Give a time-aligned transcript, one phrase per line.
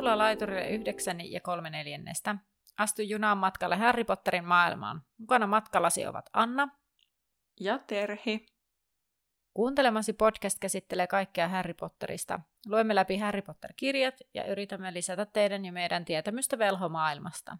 [0.00, 2.36] Tervetuloa laiturille yhdeksän ja kolme neljännestä.
[2.78, 5.02] Astu junaan matkalle Harry Potterin maailmaan.
[5.18, 6.68] Mukana matkallasi ovat Anna
[7.60, 8.46] ja Terhi.
[9.54, 12.40] Kuuntelemasi podcast käsittelee kaikkea Harry Potterista.
[12.66, 17.58] Luemme läpi Harry Potter-kirjat ja yritämme lisätä teidän ja meidän tietämystä velhomaailmasta.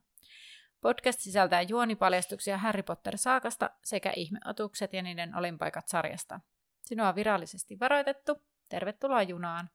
[0.80, 6.40] Podcast sisältää juonipaljastuksia Harry Potter-saakasta sekä ihmeotukset ja niiden olinpaikat sarjasta.
[6.82, 8.42] Sinua on virallisesti varoitettu.
[8.68, 9.70] Tervetuloa junaan!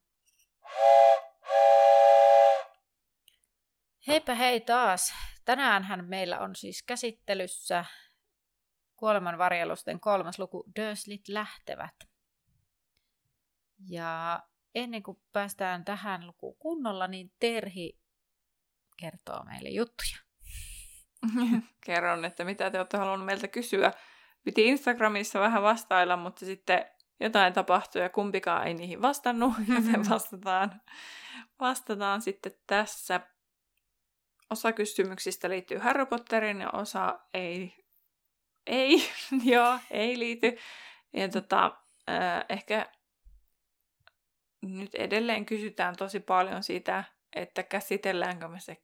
[4.08, 5.14] Heipä hei taas.
[5.46, 7.86] Tänäänhän meillä on siis käsittelyssä
[8.96, 11.96] kuolemanvarjelusten kolmas luku Dursleyt lähtevät.
[13.90, 14.40] Ja
[14.76, 18.00] ennen kuin päästään tähän lukuun kunnolla, niin Terhi
[18.98, 20.18] kertoo meille juttuja.
[21.86, 23.94] Kerron, että mitä te olette halunneet meiltä kysyä.
[24.44, 26.86] Piti Instagramissa vähän vastailla, mutta sitten
[27.20, 30.82] jotain tapahtui ja kumpikaan ei niihin vastannut, joten vastataan,
[31.60, 33.35] vastataan sitten tässä.
[34.50, 37.86] Osa kysymyksistä liittyy Harry Potteriin ja osa ei,
[38.68, 39.10] ei,
[39.54, 40.58] joo, ei liity.
[41.14, 41.78] Ja tota,
[42.10, 42.86] äh, ehkä
[44.62, 47.04] nyt edelleen kysytään tosi paljon sitä,
[47.36, 48.78] että käsitelläänkö me se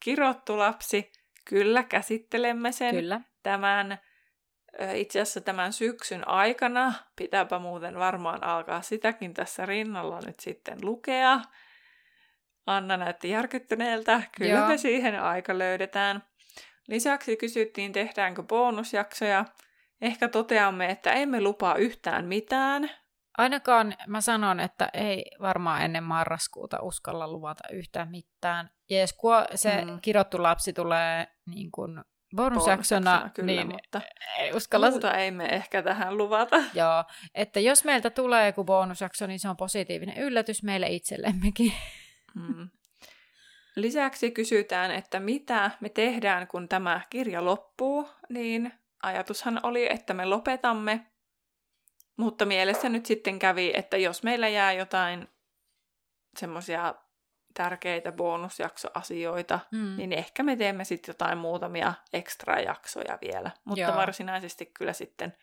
[0.00, 1.12] kirottu lapsi.
[1.44, 3.20] Kyllä, käsittelemme sen Kyllä.
[3.42, 3.98] tämän
[4.94, 6.94] itse asiassa tämän syksyn aikana.
[7.16, 11.40] Pitääpä muuten varmaan alkaa sitäkin tässä rinnalla nyt sitten lukea.
[12.66, 14.22] Anna näytti järkyttyneeltä.
[14.36, 14.68] Kyllä Joo.
[14.68, 16.22] me siihen aika löydetään.
[16.88, 19.44] Lisäksi kysyttiin, tehdäänkö bonusjaksoja.
[20.00, 22.90] Ehkä toteamme, että emme lupaa yhtään mitään.
[23.38, 28.70] Ainakaan mä sanon, että ei varmaan ennen marraskuuta uskalla luvata yhtään mitään.
[28.90, 29.16] Ja jos
[29.54, 29.98] se mm.
[30.02, 32.00] kirottu lapsi tulee niin kuin
[32.36, 34.00] bonusjaksona, kyllä, niin mutta
[34.38, 34.90] ei uskalla...
[34.90, 36.56] Muuta ei me ehkä tähän luvata.
[36.74, 41.72] Joo, että jos meiltä tulee joku bonusjakso, niin se on positiivinen yllätys meille itsellemmekin.
[42.34, 42.68] Mm.
[43.76, 48.72] Lisäksi kysytään, että mitä me tehdään, kun tämä kirja loppuu, niin
[49.02, 51.06] ajatushan oli, että me lopetamme,
[52.16, 55.28] mutta mielessä nyt sitten kävi, että jos meillä jää jotain
[56.38, 56.94] semmoisia
[57.54, 59.96] tärkeitä bonusjaksoasioita, mm.
[59.96, 63.50] niin ehkä me teemme sitten jotain muutamia ekstra jaksoja vielä.
[63.64, 63.96] Mutta Joo.
[63.96, 65.36] varsinaisesti kyllä sitten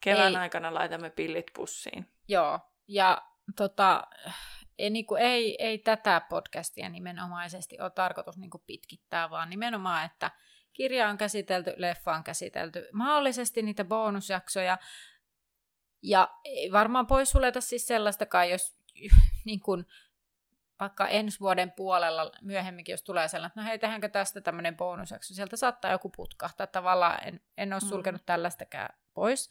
[0.00, 0.36] kevään ei.
[0.36, 2.06] aikana laitamme pillit pussiin.
[2.28, 3.22] Joo, ja
[3.56, 4.06] tota,
[4.78, 10.04] ei, niin kuin, ei, ei tätä podcastia nimenomaisesti ole tarkoitus niin kuin pitkittää, vaan nimenomaan,
[10.04, 10.30] että
[10.72, 14.78] kirja on käsitelty, leffa on käsitelty, mahdollisesti niitä bonusjaksoja,
[16.02, 18.76] ja ei varmaan pois suleta siis sellaistakaan, jos
[19.44, 19.86] niin kuin,
[20.80, 25.34] vaikka ensi vuoden puolella myöhemminkin, jos tulee sellainen, että no hei, tehdäänkö tästä tämmöinen bonusjakso,
[25.34, 26.66] sieltä saattaa joku putkahtaa.
[26.66, 27.88] Tavallaan en, en ole mm.
[27.88, 28.26] sulkenut mm.
[28.26, 29.50] tällaistakään pois,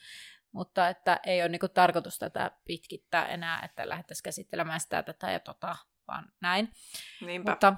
[0.54, 5.40] mutta että ei ole niinku tarkoitus tätä pitkittää enää, että lähdettäisiin käsittelemään sitä tätä ja
[5.40, 5.76] tota,
[6.08, 6.70] vaan näin.
[7.22, 7.52] Niinpä.
[7.52, 7.74] Mutta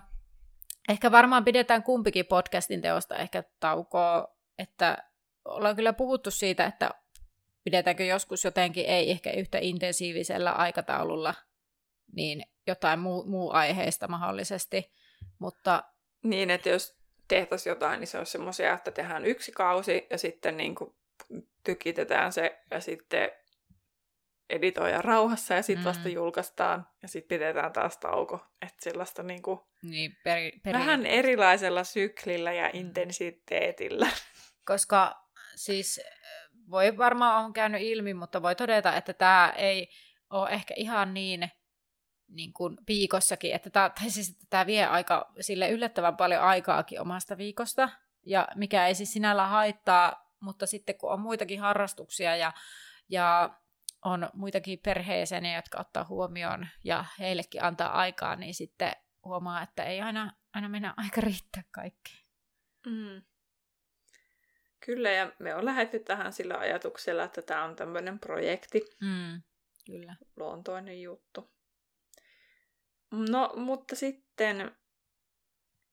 [0.90, 4.98] ehkä varmaan pidetään kumpikin podcastin teosta ehkä taukoa, että
[5.46, 6.90] ollaan kyllä puhuttu siitä, että
[7.64, 11.34] pidetäänkö joskus jotenkin, ei ehkä yhtä intensiivisellä aikataululla,
[12.12, 14.94] niin jotain muu, muu aiheesta mahdollisesti,
[15.40, 15.84] mutta...
[16.24, 16.98] Niin, että jos
[17.28, 20.96] tehtäisiin jotain, niin se olisi semmoisia, että tehdään yksi kausi ja sitten niin kuin
[21.64, 23.32] tykitetään se ja sitten
[24.50, 25.88] editoidaan rauhassa ja sitten mm.
[25.88, 28.40] vasta julkaistaan ja sitten pidetään taas tauko.
[28.62, 30.80] Että sellaista niin kuin niin, peri, peri...
[30.80, 32.80] vähän erilaisella syklillä ja mm.
[32.80, 34.08] intensiteetillä.
[34.70, 36.02] Koska siis
[36.70, 39.90] voi varmaan on käynyt ilmi, mutta voi todeta, että tämä ei
[40.30, 41.50] ole ehkä ihan niin
[42.28, 47.02] niin kuin viikossakin, että tämä, tai siis, että tämä vie aika, sille yllättävän paljon aikaakin
[47.02, 47.90] omasta viikosta,
[48.26, 52.54] ja mikä ei siis sinällä haittaa, mutta sitten kun on muitakin harrastuksia ja,
[53.10, 53.50] ja
[54.06, 58.92] on muitakin perheeseen, jotka ottaa huomioon ja heillekin antaa aikaa, niin sitten
[59.26, 62.26] huomaa, että ei aina, aina mennä aika riittää kaikkeen.
[62.86, 63.22] Mm.
[64.86, 68.82] Kyllä, ja me on lähdetty tähän sillä ajatuksella, että tämä on tämmöinen projekti.
[69.02, 69.42] Mm,
[69.86, 70.16] kyllä.
[70.36, 71.52] Luontoinen juttu.
[73.12, 74.72] No, mutta sitten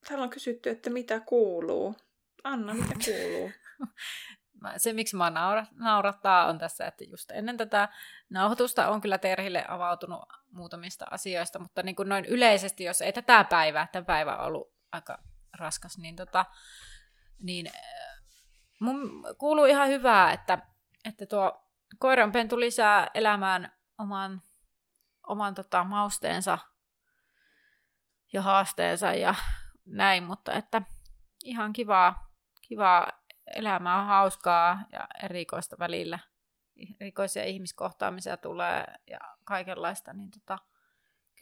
[0.09, 1.97] täällä on kysytty, että mitä kuuluu.
[2.45, 3.51] Anna, mitä kuuluu?
[4.77, 7.89] Se, miksi mä naura, naurattaa, on tässä, että just ennen tätä
[8.31, 13.45] nauhoitusta on kyllä Terhille avautunut muutamista asioista, mutta niin kuin noin yleisesti, jos ei tätä
[13.45, 15.19] päivää, tämä päivä on ollut aika
[15.59, 16.47] raskas, niin, tota,
[17.39, 18.23] niin äh,
[18.81, 20.59] mun kuuluu ihan hyvää, että,
[21.05, 21.69] että tuo
[21.99, 24.43] koiranpentu lisää elämään oman,
[25.27, 26.59] oman tota, mausteensa
[28.33, 29.35] ja haasteensa ja
[29.85, 30.83] näin, mutta että
[31.45, 32.33] ihan kivaa,
[32.63, 33.22] kivaa
[33.57, 36.19] elämää on hauskaa ja erikoista välillä.
[37.01, 40.59] Erikoisia ihmiskohtaamisia tulee ja kaikenlaista, niin tota,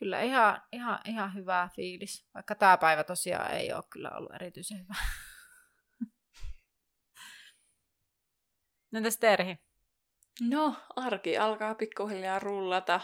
[0.00, 4.78] Kyllä ihan, ihan, ihan hyvä fiilis, vaikka tämä päivä tosiaan ei ole kyllä ollut erityisen
[4.78, 4.94] hyvä.
[8.96, 9.58] Entäs Terhi?
[10.40, 13.00] No, arki alkaa pikkuhiljaa rullata.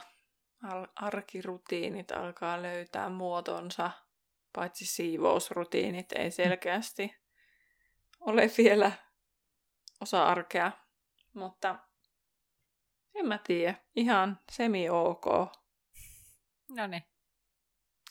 [0.62, 3.91] Al- arkirutiinit alkaa löytää muotonsa,
[4.53, 7.17] paitsi siivousrutiinit ei selkeästi
[8.26, 8.93] ole vielä
[10.00, 10.73] osa arkea.
[11.34, 11.78] Mutta
[13.14, 15.26] en mä tiedä, ihan semi-ok.
[16.70, 17.02] No niin.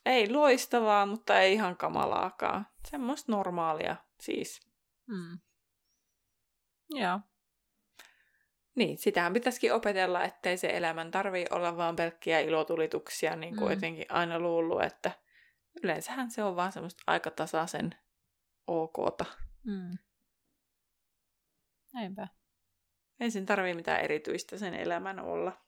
[0.06, 2.68] Ei loistavaa, mutta ei ihan kamalaakaan.
[2.88, 4.62] Semmoista normaalia siis.
[5.08, 5.40] Hmm.
[6.90, 7.20] Joo.
[8.76, 13.72] Niin, sitähän pitäisikin opetella, ettei se elämän tarvii olla vaan pelkkiä ilotulituksia, niin kuin mm.
[13.72, 15.12] jotenkin aina luullut, että
[15.84, 17.96] yleensähän se on vaan semmoista aika tasaisen
[18.68, 19.26] okta.
[19.66, 19.98] Mm.
[21.94, 22.28] Näinpä.
[23.20, 25.62] Ei sen tarvii mitään erityistä sen elämän olla.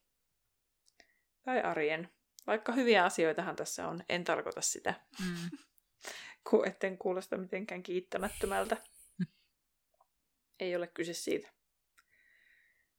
[1.42, 2.08] Tai arjen.
[2.46, 4.94] Vaikka hyviä asioitahan tässä on, en tarkoita sitä.
[5.20, 5.58] Mm.
[6.50, 8.76] kun etten kuulosta mitenkään kiittämättömältä.
[10.60, 11.48] Ei ole kyse siitä.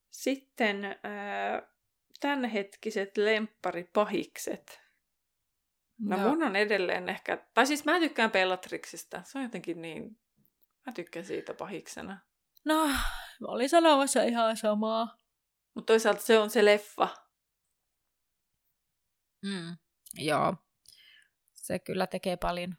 [0.09, 1.69] Sitten äh,
[2.19, 4.81] tämänhetkiset lempparipahikset.
[5.99, 9.21] No, no mun on edelleen ehkä, tai siis mä tykkään Bellatrixista.
[9.25, 10.19] Se on jotenkin niin,
[10.89, 12.19] mä tykkään siitä pahiksena.
[12.65, 12.87] No,
[13.39, 15.17] mä olin sanomassa ihan samaa.
[15.73, 17.07] Mutta toisaalta se on se leffa.
[19.45, 19.77] Mm,
[20.13, 20.55] joo.
[21.53, 22.77] Se kyllä tekee paljon.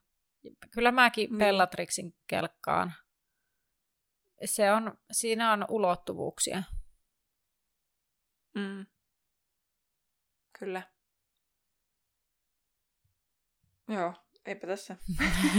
[0.71, 1.39] Kyllä mäkin mm.
[1.39, 2.95] Bellatrixin kelkkaan.
[4.45, 6.63] Se on, siinä on ulottuvuuksia.
[8.55, 8.87] Mm.
[10.59, 10.83] Kyllä.
[13.89, 14.15] Joo,
[14.47, 14.97] eipä tässä.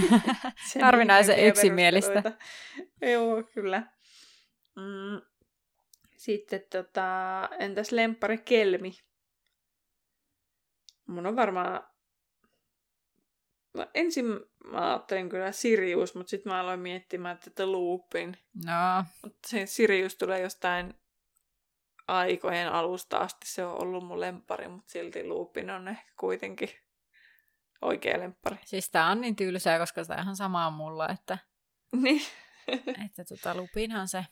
[0.81, 2.23] Harvinaisen yksimielistä.
[3.11, 3.83] Joo, kyllä.
[4.75, 5.21] Mm.
[6.17, 8.91] Sitten tota, entäs lemppari Kelmi?
[11.07, 11.87] Mun on varmaan...
[13.73, 14.25] No, ensin
[14.65, 18.37] mä ajattelin kyllä Sirius, mutta sitten mä aloin miettimään tätä Loopin.
[18.65, 19.05] No.
[19.23, 20.93] Mutta se Sirius tulee jostain
[22.07, 26.69] aikojen alusta asti se on ollut mun lempari, mutta silti Loopin on ehkä kuitenkin
[27.81, 28.57] oikea lempari.
[28.65, 31.37] Siis tää on niin tylsää, koska sitä ihan samaa mulla, että...
[32.01, 32.21] Niin.
[33.05, 34.25] että tota, Lupinhan se...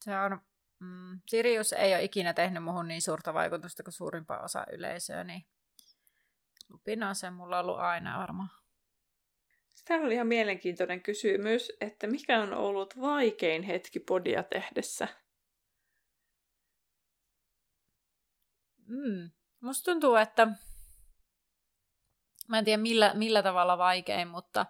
[0.00, 0.40] Se on...
[0.78, 5.46] Mm, Sirius ei ole ikinä tehnyt muhun niin suurta vaikutusta kuin suurimpaa osa yleisöä, niin
[6.68, 8.50] Lupin on se mulla ollut aina varmaan.
[9.84, 15.08] Tämä oli ihan mielenkiintoinen kysymys, että mikä on ollut vaikein hetki podia tehdessä?
[18.86, 19.30] Mm.
[19.60, 20.48] Musta tuntuu, että
[22.48, 24.66] mä en tiedä millä, millä tavalla vaikein, mutta,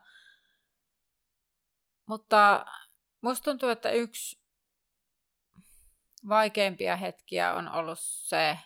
[2.07, 2.67] mutta
[3.21, 4.41] musta tuntuu, että yksi
[6.29, 8.59] vaikeimpia hetkiä on ollut se,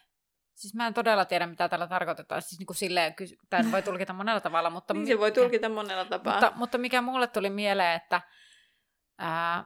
[0.55, 3.15] siis mä en todella tiedä, mitä tällä tarkoitetaan, siis niin kuin silleen,
[3.51, 4.95] tämän voi tulkita monella tavalla, mutta...
[4.95, 6.33] niin se voi tulkita monella tapaa.
[6.33, 8.23] Mutta, mutta mikä mulle tuli mieleen, että
[9.19, 9.65] ää,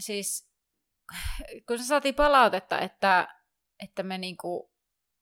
[0.00, 0.50] siis
[1.66, 3.38] kun se saatiin palautetta, että
[3.80, 4.72] että me niinku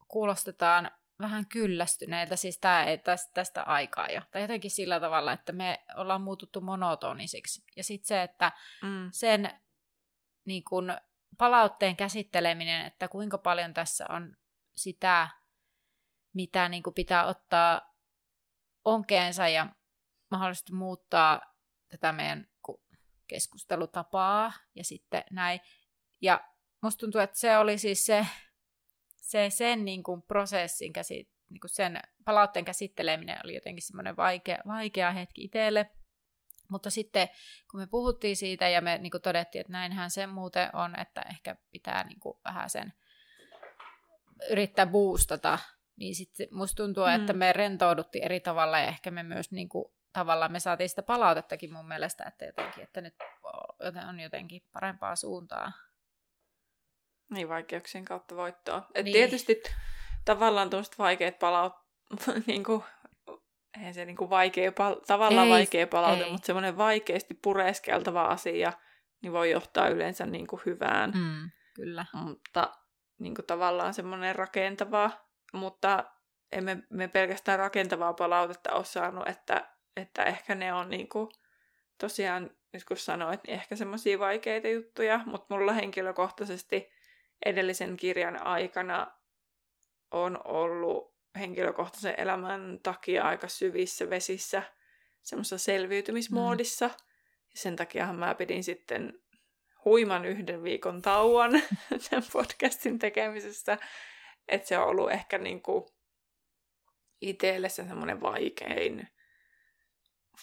[0.09, 4.23] kuulostetaan vähän kyllästyneiltä, siis tää ei tästä, tästä aikaa jo.
[4.31, 7.65] Tai jotenkin sillä tavalla, että me ollaan muututtu monotonisiksi.
[7.77, 9.09] Ja sitten se, että mm.
[9.13, 9.61] sen
[10.45, 10.97] niin kun,
[11.39, 14.37] palautteen käsitteleminen, että kuinka paljon tässä on
[14.77, 15.29] sitä,
[16.35, 17.95] mitä niin pitää ottaa
[18.85, 19.67] onkeensa ja
[20.31, 21.41] mahdollisesti muuttaa
[21.89, 22.49] tätä meidän
[23.27, 25.61] keskustelutapaa ja sitten näin.
[26.21, 26.41] Ja
[26.83, 28.27] musta tuntuu, että se oli siis se
[29.27, 34.59] se sen niin kuin prosessin käsi, niin kuin sen palautteen käsitteleminen oli jotenkin semmoinen vaikea,
[34.67, 35.91] vaikea hetki itselle.
[36.69, 37.29] Mutta sitten
[37.71, 41.23] kun me puhuttiin siitä ja me niin kuin todettiin, että näinhän se muuten on, että
[41.31, 42.93] ehkä pitää niin kuin vähän sen
[44.51, 45.59] yrittää boostata,
[45.97, 47.15] niin sitten musta tuntuu, mm.
[47.15, 51.03] että me rentouduttiin eri tavalla ja ehkä me myös niin kuin, tavallaan me saatiin sitä
[51.03, 53.15] palautettakin mun mielestä, että, jotenkin, että nyt
[54.09, 55.73] on jotenkin parempaa suuntaa.
[57.31, 58.87] Niin, vaikeuksien kautta voittoa.
[58.95, 59.13] Et niin.
[59.13, 59.63] Tietysti
[60.25, 61.73] tavallaan tuosta vaikeat palaut...
[62.47, 62.83] niin kuin,
[63.79, 66.31] eihän se niin kuin vaikea, pal- tavallaan ei, vaikea palaute, ei.
[66.31, 68.73] mutta semmoinen vaikeasti pureskeltava asia
[69.23, 71.11] niin voi johtaa yleensä niin kuin hyvään.
[71.11, 72.07] Mm, kyllä.
[72.13, 72.73] Mutta
[73.19, 75.11] niin kuin tavallaan semmoinen rakentava,
[75.53, 76.05] mutta
[76.53, 81.31] emme me pelkästään rakentavaa palautetta ole saanut, että, että ehkä ne on niin kuin,
[81.99, 86.96] tosiaan, nyt kun sanoit, niin ehkä semmoisia vaikeita juttuja, mutta mulla henkilökohtaisesti
[87.45, 89.13] edellisen kirjan aikana
[90.11, 94.63] on ollut henkilökohtaisen elämän takia aika syvissä vesissä
[95.23, 96.87] semmoisessa selviytymismoodissa.
[96.87, 96.95] Mm.
[97.51, 99.23] Ja sen takiahan mä pidin sitten
[99.85, 101.51] huiman yhden viikon tauon
[102.11, 103.79] tämän podcastin tekemisessä.
[104.49, 105.97] Että se on ollut ehkä niinku
[107.21, 109.09] itselle se semmoinen vaikein,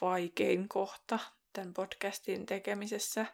[0.01, 1.19] vaikein kohta
[1.53, 3.25] tämän podcastin tekemisessä.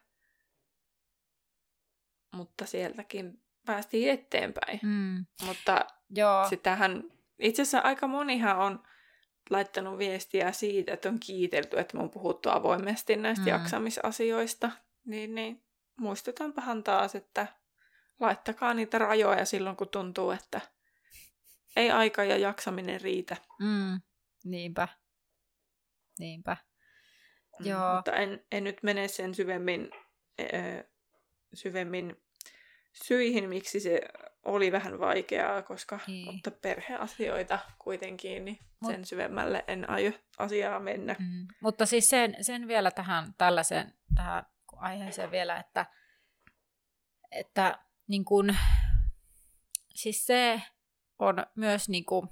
[2.32, 4.80] Mutta sieltäkin päästiin eteenpäin.
[4.84, 5.26] Mm.
[5.46, 5.86] Mutta
[6.16, 6.50] Joo.
[6.50, 7.04] sitähän,
[7.40, 8.84] itse asiassa aika monihan on
[9.50, 13.48] laittanut viestiä siitä, että on kiitelty, että me on puhuttu avoimesti näistä Mm.
[13.52, 14.72] jaksamisasioista.
[15.06, 15.64] Niin, niin
[16.00, 17.48] muistutaanpahan taas, että
[18.20, 20.62] laittakaa niitä rajoja silloin, kun tuntuu, että
[21.76, 23.38] ei aika ja jaksaminen riitä.
[23.60, 24.02] Mm.
[24.44, 24.88] Niinpä.
[26.20, 26.58] Niinpä.
[27.60, 27.96] Mm, Joo.
[27.96, 29.92] Mutta en, en nyt mene sen syvemmin,
[30.40, 30.84] ö,
[31.54, 32.22] syvemmin
[32.94, 34.02] syihin, miksi se
[34.46, 36.26] oli vähän vaikeaa, koska Niin.
[36.26, 41.16] mutta perheasioita kuitenkin, niin Mut- sen syvemmälle en aio asiaa mennä.
[41.20, 41.48] Mm.
[41.62, 44.44] Mutta siis sen, sen vielä tähän tällaiseen tähän
[44.76, 45.86] aiheeseen vielä, että,
[47.32, 48.56] että niin kun,
[49.96, 50.62] siis se
[51.20, 52.28] on myös niin kuin,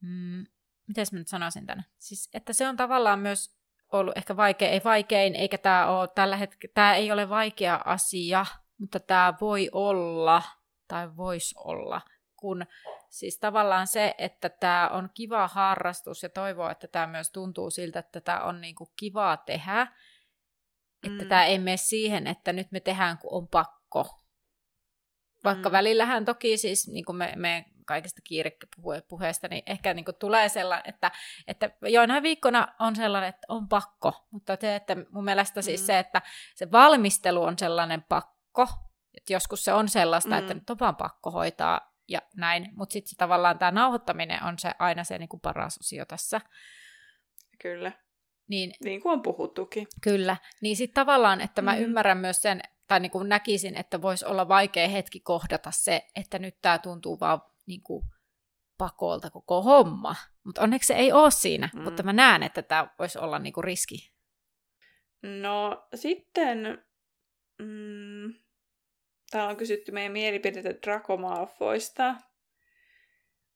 [0.00, 0.46] mm,
[0.86, 3.59] miten mä nyt sanoisin tänne, siis että se on tavallaan myös
[3.92, 8.46] ollut ehkä vaikea, ei vaikein, eikä tämä ole tällä hetkellä, tämä ei ole vaikea asia,
[8.78, 10.42] mutta tämä voi olla,
[10.88, 12.00] tai voisi olla,
[12.36, 12.66] kun
[13.08, 17.98] siis tavallaan se, että tämä on kiva harrastus ja toivoo, että tämä myös tuntuu siltä,
[17.98, 19.82] että tämä on niinku kivaa tehdä,
[21.06, 21.28] että Mm.
[21.28, 24.20] tämä ei mene siihen, että nyt me tehdään, kun on pakko.
[25.44, 25.72] Vaikka Mm.
[25.72, 30.88] välillähän toki siis niin kuin me, me kaikista kiirepuheesta, niin ehkä niin kuin tulee sellainen,
[30.94, 31.10] että,
[31.46, 34.26] että joinain viikkona on sellainen, että on pakko.
[34.30, 35.86] Mutta se, että mun mielestä siis Mm.
[35.86, 36.22] se, että
[36.54, 38.66] se valmistelu on sellainen pakko,
[39.16, 40.58] että joskus se on sellaista, että Mm.
[40.60, 45.04] nyt on vaan pakko hoitaa ja näin, mutta sitten tavallaan tämä nauhoittaminen on se aina
[45.04, 46.40] se niin kuin paras osio tässä.
[47.62, 47.92] Kyllä,
[48.48, 49.86] Niin niin kuin on puhuttukin.
[50.02, 51.82] Kyllä, niin sitten tavallaan, että mä Mhm.
[51.82, 56.38] ymmärrän myös sen, tai niin kuin näkisin, että voisi olla vaikea hetki kohdata se, että
[56.38, 57.40] nyt tämä tuntuu vaan
[57.70, 58.04] niin kuin
[58.78, 60.14] pakolta koko homma.
[60.44, 61.82] Mutta onneksi se ei ole siinä, Mm.
[61.82, 64.12] mutta mä näen, että tämä voisi olla niin kuin riski.
[65.22, 66.84] No sitten,
[67.58, 68.34] mm,
[69.30, 72.14] täällä on kysytty meidän mielipiteitä Draco Malfoista,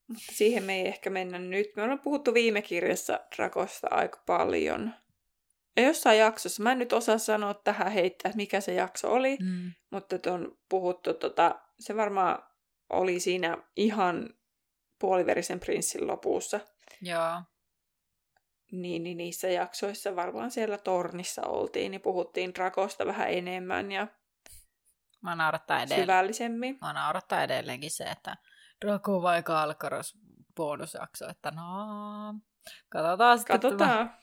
[0.08, 1.66] mutta siihen me ei ehkä mennä nyt.
[1.76, 4.94] Me ollaan puhuttu viime kirjassa Drakosta aika paljon.
[5.76, 9.72] Ja jossain jaksossa, mä en nyt osaa sanoa tähän heittää, mikä se jakso oli, Mm.
[9.90, 12.42] mutta on puhuttu, tota, se varmaan
[12.94, 14.30] oli siinä ihan
[14.98, 16.60] puoliverisen prinssin lopussa.
[17.02, 17.42] Joo.
[18.72, 24.06] Niin, niin niissä jaksoissa varmaan siellä tornissa oltiin, niin puhuttiin Drakosta vähän enemmän ja
[25.22, 26.00] Mä naurattaa edelleen.
[26.00, 26.78] syvällisemmin.
[26.80, 28.36] Mä naurattaa edelleenkin se, että
[28.84, 30.18] Draco vai Kalkaros
[30.56, 31.64] bonusjakso, että no,
[32.88, 33.60] katsotaan sitten.
[33.60, 33.70] Tämä.
[33.70, 34.16] Katsotaan.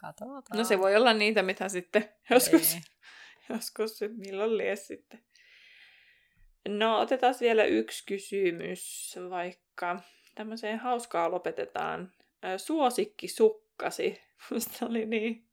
[0.00, 0.42] Katsotaan.
[0.56, 2.80] No se voi olla niitä, mitä sitten joskus, Ei.
[3.48, 5.24] joskus milloin lies sitten.
[6.68, 10.00] No otetaan vielä yksi kysymys, vaikka
[10.34, 12.12] tämmöiseen hauskaa lopetetaan.
[12.56, 14.22] Suosikki sukkasi.
[14.50, 15.48] Musta oli niin,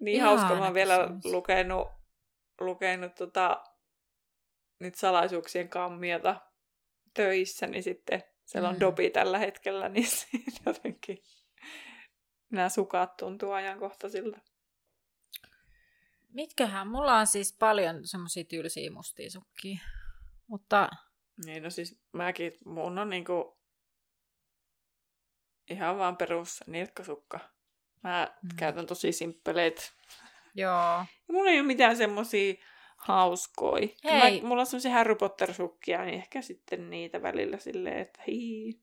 [0.00, 0.54] niin Ihana hauska.
[0.54, 1.24] Mä oon vielä kysymys.
[1.24, 1.88] lukenut,
[2.60, 3.64] lukenut tota,
[4.78, 6.40] nyt salaisuuksien kammiota
[7.14, 8.80] töissä, niin sitten siellä on Mm.
[8.80, 10.06] Dobi tällä hetkellä, niin
[10.66, 11.18] jotenkin
[12.50, 14.38] nämä sukat tuntuu ajankohtaisilta.
[16.34, 16.88] Mitköhän?
[16.88, 19.78] Mulla on siis paljon semmosia tylsiä mustia sukkia.
[20.46, 20.88] Mutta
[21.44, 23.58] Niin, no siis mäkin, mun on niinku
[25.70, 27.40] ihan vaan perus nilkkasukka.
[28.02, 28.48] Mä Mm.
[28.56, 29.82] käytän tosi simppeleitä.
[30.54, 30.72] joo.
[30.72, 32.54] Ja mulla ei ole mitään semmosia
[32.96, 33.94] hauskoi.
[34.04, 34.40] Hei.
[34.40, 38.80] Mä, mulla on semmosia Harry Potter-sukkia, niin ehkä sitten niitä välillä silleen, että hii.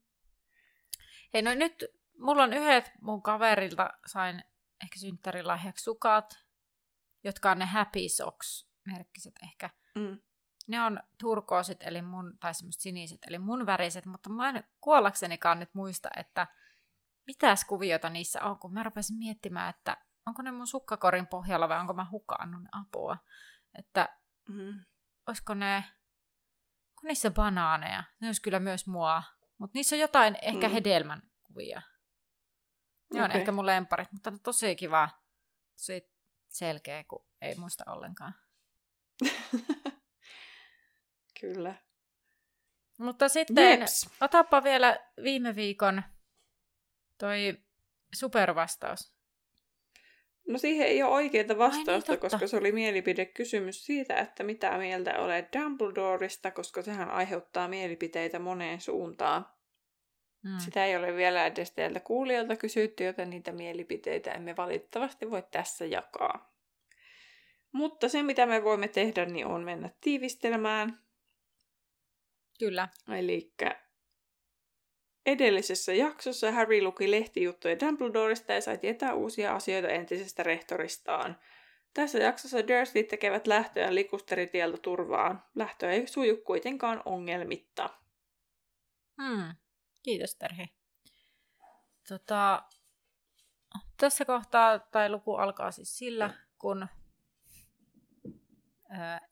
[1.34, 1.86] Hei no nyt
[2.18, 4.44] mulla on yhdet mun kaverilta sain
[4.84, 6.40] ehkä synttärilahjaksi sukat,
[7.24, 9.70] jotka on ne Happy Socks merkkiset ehkä.
[9.96, 10.20] Mm.
[10.68, 15.60] Ne on turkoosit, eli mun, tai semmoiset siniset, eli mun väriset, mutta mä en kuollaksenikaan
[15.60, 16.48] nyt muista, että
[17.28, 21.80] mitäs kuviota niissä on, kun mä rupesin miettimään, että onko ne mun sukkakorin pohjalla vai
[21.80, 23.18] onko mä hukannut ne apua.
[23.78, 24.10] Että
[24.50, 24.86] Mm.
[25.28, 25.76] olisiko ne,
[26.90, 28.04] onko niissä banaaneja?
[28.20, 29.24] Ne olisi kyllä myös mua,
[29.58, 30.74] mutta niissä on jotain ehkä Mm.
[30.74, 31.82] hedelmän kuvia.
[33.14, 33.40] Ne on Okei.
[33.40, 35.10] ehkä mun lemparit, mutta on tosi kiva,
[35.78, 36.12] tosi
[36.50, 38.34] selkeä, kun ei muista ollenkaan.
[41.42, 41.76] Kyllä.
[42.98, 44.10] Mutta sitten Jeps.
[44.22, 46.04] otapa vielä viime viikon
[47.18, 47.58] toi
[48.14, 49.14] supervastaus.
[50.48, 52.30] No siihen ei ole oikeaa niin, vastausta, totta.
[52.30, 58.82] koska se oli mielipidekysymys siitä, että mitä mieltä olet Dumbledoresta, koska sehän aiheuttaa mielipiteitä moneen
[58.82, 59.46] suuntaan.
[60.44, 60.60] Mm.
[60.60, 65.86] Sitä ei ole vielä edes teiltä kuulijoilta kysytty, joten niitä mielipiteitä emme valitettavasti voi tässä
[65.86, 66.54] jakaa.
[67.72, 71.00] Mutta se, mitä me voimme tehdä, niin on mennä tiivistelmään.
[72.60, 72.88] Kyllä.
[73.18, 73.54] Eli
[75.26, 81.38] Edellisessä jaksossa Harry luki lehtijuttuja Dumbledoresta ja sai tietää uusia asioita entisestä rehtoristaan.
[81.94, 85.44] Tässä jaksossa Dursley tekevät lähtöä likusteritieltä turvaan.
[85.56, 87.90] Lähtö ei suju kuitenkaan ongelmitta.
[89.22, 89.56] Hmm.
[90.04, 90.74] Kiitos Terhi.
[92.08, 92.64] Tota,
[93.98, 96.88] tässä kohtaa tai luku alkaa siis sillä, kun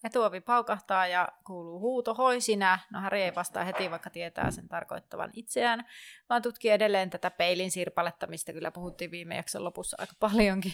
[0.03, 2.79] etuovi paukahtaa ja kuuluu huuto, hoi sinä.
[2.91, 5.85] No Harry ei vastaa heti, vaikka tietää sen tarkoittavan itseään,
[6.29, 10.73] vaan tutkii edelleen tätä peilin sirpaletta, mistä kyllä puhuttiin viime jakson lopussa aika paljonkin.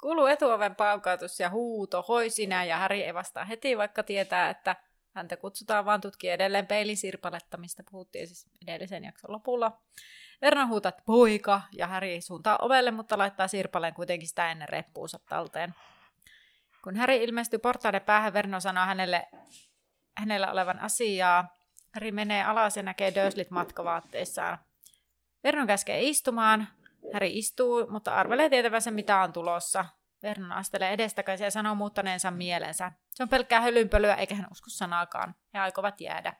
[0.00, 4.76] Kuuluu etuoven paukautus ja huuto, hoi sinä, ja Harry ei vastaa heti, vaikka tietää, että
[5.14, 9.80] häntä kutsutaan vaan tutkia edelleen peilin sirpaletta, mistä puhuttiin siis edellisen jakson lopulla.
[10.42, 15.74] Vernon huutaa, poika, ja Harry suuntaa ovelle, mutta laittaa sirpaleen kuitenkin sitä ennen reppuunsa talteen.
[16.84, 19.26] Kun Harry ilmestyy portaiden päähän, Verno sanoo hänelle,
[20.18, 21.56] hänellä olevan asiaa.
[21.94, 24.58] Harry menee alas ja näkee Durslit matkavaatteissaan.
[25.44, 26.68] Vernon käskee istumaan.
[27.12, 29.84] Harry istuu, mutta arvelee tietävänsä mitä on tulossa.
[30.24, 32.92] Vernon astelee edestakaisin ja sanoo muuttaneensa mielensä.
[33.14, 35.34] Se on pelkkää hölynpölyä eikä hän usko sanaakaan.
[35.54, 36.32] He aikovat jäädä.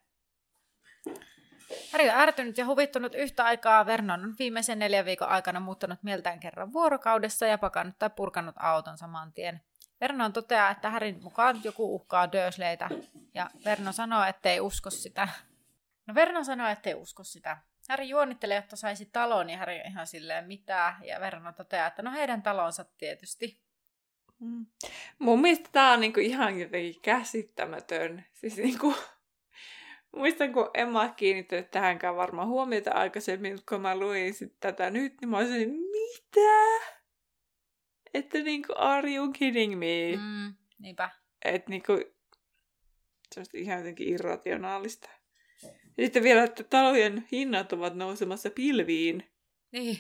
[1.93, 3.87] Harry on ärtynyt ja huvittunut yhtä aikaa.
[3.87, 8.99] Vernon on viimeisen neljän viikon aikana muuttanut mieltään kerran vuorokaudessa ja pakannut tai purkanut auton
[8.99, 9.61] saman tien.
[10.01, 12.89] Vernon toteaa, että Härin mukaan joku uhkaa Dursleytä,
[13.35, 15.29] ja Verno sanoo, ettei usko sitä.
[16.07, 17.59] No Verno sanoo, ettei usko sitä.
[17.89, 22.13] Häri juonittelee, jotta saisi talon, ja Häri ihan silleen mitä, ja Verno toteaa, että no
[22.13, 23.64] heidän talonsa tietysti.
[24.39, 24.67] Mm.
[25.19, 28.25] Mun mielestä tää on niinku ihan jotenkin käsittämätön.
[28.33, 28.95] Siis niinku,
[30.17, 35.21] muistan, kun en mä kiinnittänyt tähänkään varmaan huomiota aikaisemmin, kun mä luin sit tätä nyt,
[35.21, 36.85] niin mä olisin, mitä?
[38.15, 40.17] Että niinku, are you kidding me?
[40.17, 41.11] Mm, niinpä.
[41.45, 41.93] Että niinku,
[43.33, 45.09] se on ihan jotenkin irrationaalista.
[45.99, 49.25] Ja sitten vielä, että talojen hinnat ovat nousemassa pilviin.
[49.73, 49.99] Niin.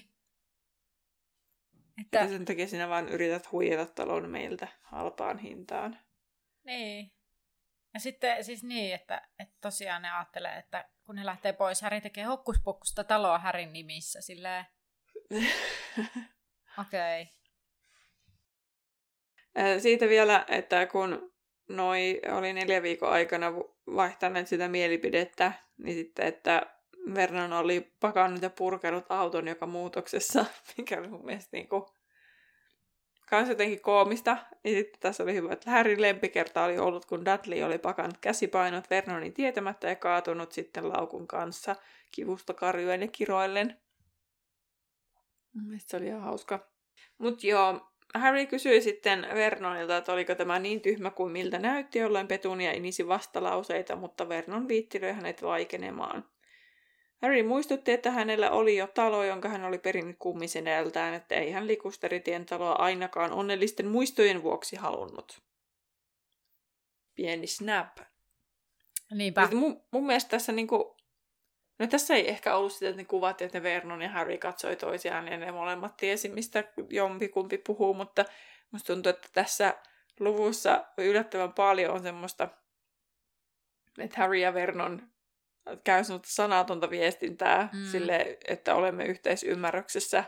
[2.01, 2.19] Että...
[2.19, 5.99] Ja sen takia sinä vaan yrität huijata talon meiltä halpaan hintaan.
[6.65, 7.13] Niin.
[7.95, 12.01] Ja sitten siis niin, että, että tosiaan ne ajattelee, että kun ne lähtee pois, Häri
[12.01, 14.65] tekee hokkuspokkusta taloa Härin nimissä, silleen...
[16.81, 17.23] Okei.
[19.57, 19.81] Okay.
[19.81, 21.35] Siitä vielä, että kun
[21.69, 23.53] noi oli neljä viikon aikana
[23.87, 26.67] vaihtaneet sitä mielipidettä, niin sitten, että
[27.14, 30.45] Vernon oli pakannut ja purkanut auton joka muutoksessa,
[30.79, 31.85] mikä oli mun mielestä niin kuin
[33.31, 34.37] kans jotenkin koomista.
[34.64, 38.90] Ja sitten tässä oli hyvä, että Harryn lempikerta oli ollut, kun Dudley oli pakannut käsipainot
[38.90, 41.77] Vernonin tietämättä ja kaatunut sitten laukun kanssa
[42.11, 43.81] kivusta karjuen ja kiroillen.
[45.55, 46.71] Mielestäni se oli ihan hauska.
[47.19, 52.29] Mut joo, Harry kysyi sitten Vernonilta, että oliko tämä niin tyhmä kuin miltä näytti, jolloin
[52.29, 56.25] Petunia inisi vastalauseita, mutta Vernon viittilöi hänet vaikenemaan.
[57.25, 61.51] Harry muistutti, että hänellä oli jo talo, jonka hän oli perinnyt kummisen edeltään, että ei
[61.51, 65.43] hän likusteritien taloa ainakaan onnellisten muistojen vuoksi halunnut.
[67.15, 67.99] Pieni snap.
[69.11, 69.49] Niinpä.
[69.55, 70.97] Mun, mun mielestä tässä niinku,
[71.79, 74.77] no tässä ei ehkä ollut sitä, että ne kuvat, että ne Vernon ja Harry katsoi
[74.77, 78.25] toisiaan ja ne molemmat tiesi, mistä jompikumpi puhuu, mutta
[78.71, 79.75] musta tuntuu, että tässä
[80.21, 82.49] luvussa yllättävän paljon on semmoista,
[83.99, 85.13] että Harry ja Vernon
[85.85, 87.85] käy semmoista sanatonta viestintää mm.
[87.85, 90.24] sille, että olemme yhteisymmärryksessä,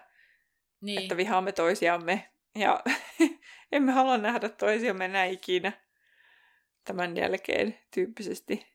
[0.80, 1.02] niin.
[1.02, 2.80] että vihaamme toisiamme ja
[3.72, 5.72] emme halua nähdä toisiamme enää ikinä
[6.84, 8.66] tämän jälkeen tyyppisesti.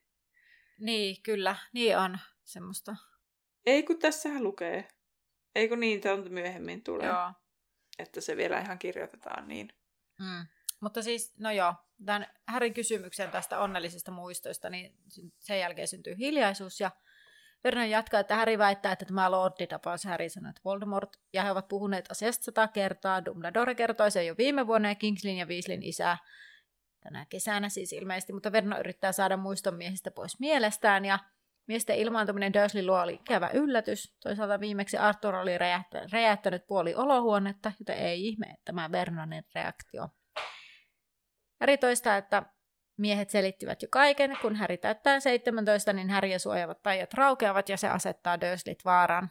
[0.78, 1.56] Niin, kyllä.
[1.72, 2.96] Niin on semmoista.
[3.66, 4.88] Ei kun tässähän lukee.
[5.54, 7.06] Ei kun niin, tämä myöhemmin tulee.
[7.06, 7.32] Joo.
[7.98, 9.68] Että se vielä ihan kirjoitetaan niin.
[10.18, 10.46] Mm.
[10.82, 11.74] Mutta siis, no joo,
[12.06, 14.96] tämän Härin kysymyksen tästä onnellisista muistoista, niin
[15.38, 16.90] sen jälkeen syntyy hiljaisuus ja
[17.64, 21.50] Vernon jatkaa, että Harry väittää, että tämä Lordi tapaus Harry sanoi, että Voldemort, ja he
[21.50, 23.24] ovat puhuneet asiasta sata kertaa.
[23.24, 26.18] Dumbledore kertoi sen jo viime vuonna ja Kingslin ja Weasleyn isä
[27.00, 31.18] tänä kesänä siis ilmeisesti, mutta Verno yrittää saada muiston miehistä pois mielestään, ja
[31.66, 34.16] miesten ilmaantuminen Dursley luo oli ikävä yllätys.
[34.22, 35.58] Toisaalta viimeksi Arthur oli
[36.12, 40.08] räjähtänyt puoli olohuonetta, joten ei ihme tämä Vernonin reaktio.
[41.62, 42.42] Häri toistaa, että
[42.96, 44.38] miehet selittivät jo kaiken.
[44.42, 49.30] Kun Häri täyttää 17, niin Häriä suojavat taijat raukeavat ja se asettaa Durslit vaaraan.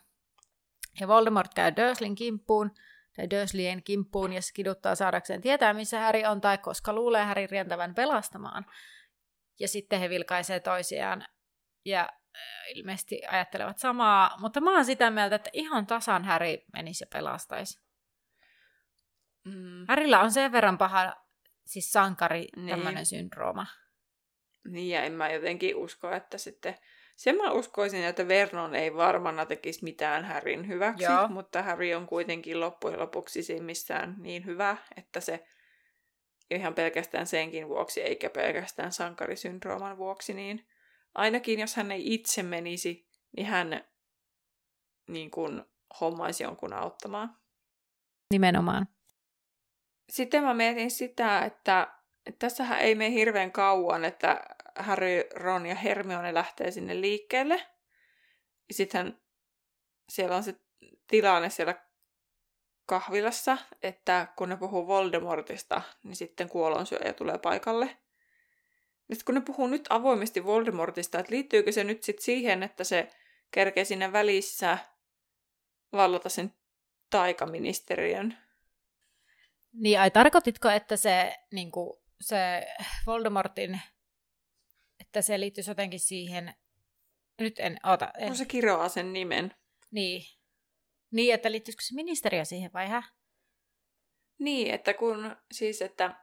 [0.99, 2.71] Ja Voldemort käy Durslin kimppuun,
[3.15, 7.47] tai Dursleyen kimppuun, ja se kiduttaa saadakseen tietää, missä Häri on, tai koska luulee Häri
[7.47, 8.65] rientävän pelastamaan.
[9.59, 11.25] Ja sitten he vilkaisee toisiaan,
[11.85, 12.41] ja äh,
[12.75, 17.81] ilmeisesti ajattelevat samaa, mutta mä oon sitä mieltä, että ihan tasan Häri menisi ja pelastaisi.
[19.45, 19.85] Mm.
[19.87, 21.20] Härillä on sen verran paha
[21.71, 22.69] siis sankari niin.
[22.69, 23.67] tämmöinen syndrooma.
[24.67, 26.75] Niin, ja en mä jotenkin usko, että sitten
[27.21, 31.27] Sen mä uskoisin, että Vernon ei varmana tekisi mitään Harryn hyväksi, Joo.
[31.27, 35.43] mutta Harry on kuitenkin loppujen lopuksi simmissään niin hyvä, että se
[36.51, 40.67] ihan pelkästään senkin vuoksi, eikä pelkästään sankarisyndrooman vuoksi, niin
[41.15, 43.07] ainakin jos hän ei itse menisi,
[43.38, 43.84] niin hän
[45.07, 45.63] niin kuin
[45.99, 47.38] hommaisi jonkun auttamaan.
[48.34, 48.88] Nimenomaan.
[50.12, 51.88] Sitten mä mietin sitä, että,
[52.39, 54.41] tässähän ei mene hirveän kauan, että
[54.76, 57.56] Harry, Ron ja Hermione lähtee sinne liikkeelle.
[58.67, 59.21] Ja sitten
[60.10, 60.56] siellä on se
[61.08, 61.76] tilanne siellä
[62.86, 67.97] kahvilassa, että kun ne puhuu Voldemortista, niin sitten kuolonsyöjä tulee paikalle.
[69.08, 73.10] Nyt kun ne puhuu nyt avoimesti Voldemortista, että liittyykö se nyt sitten siihen, että se
[73.52, 74.78] kerkee sinne välissä
[75.91, 76.54] vallata sen
[77.10, 78.38] taikaministeriön?
[79.73, 82.67] Niin, ai tarkoititko, että se, niin kuin, se
[83.07, 83.81] Voldemortin,
[84.99, 86.53] että se liittyisi jotenkin siihen,
[87.41, 89.55] nyt en, ota, en, No se kiroaa sen nimen.
[89.91, 90.21] niin,
[91.12, 93.03] niin, että liittyisikö se ministeriö siihen vai hä?
[94.39, 96.15] Niin, että kun siis, että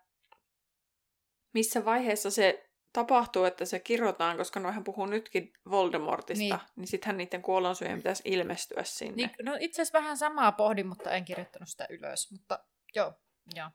[1.54, 6.86] missä vaiheessa se tapahtuu, että se kirjoitetaan, koska noihän puhuu nytkin Voldemortista, niin, Niin.
[6.86, 9.16] sittenhän niiden kuolonsyöjien pitäisi ilmestyä sinne.
[9.16, 13.12] Niin, no itse asiassa vähän samaa pohdin, mutta en kirjoittanut sitä ylös, mutta joo,
[13.54, 13.70] joo.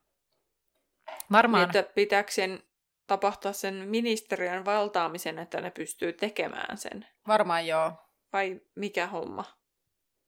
[1.31, 2.63] Varmaan, Niin, että pitääkö sen
[3.07, 7.07] tapahtua sen ministeriön valtaamisen, että ne pystyy tekemään sen?
[7.27, 7.91] varmaan joo.
[8.33, 9.45] Vai mikä homma?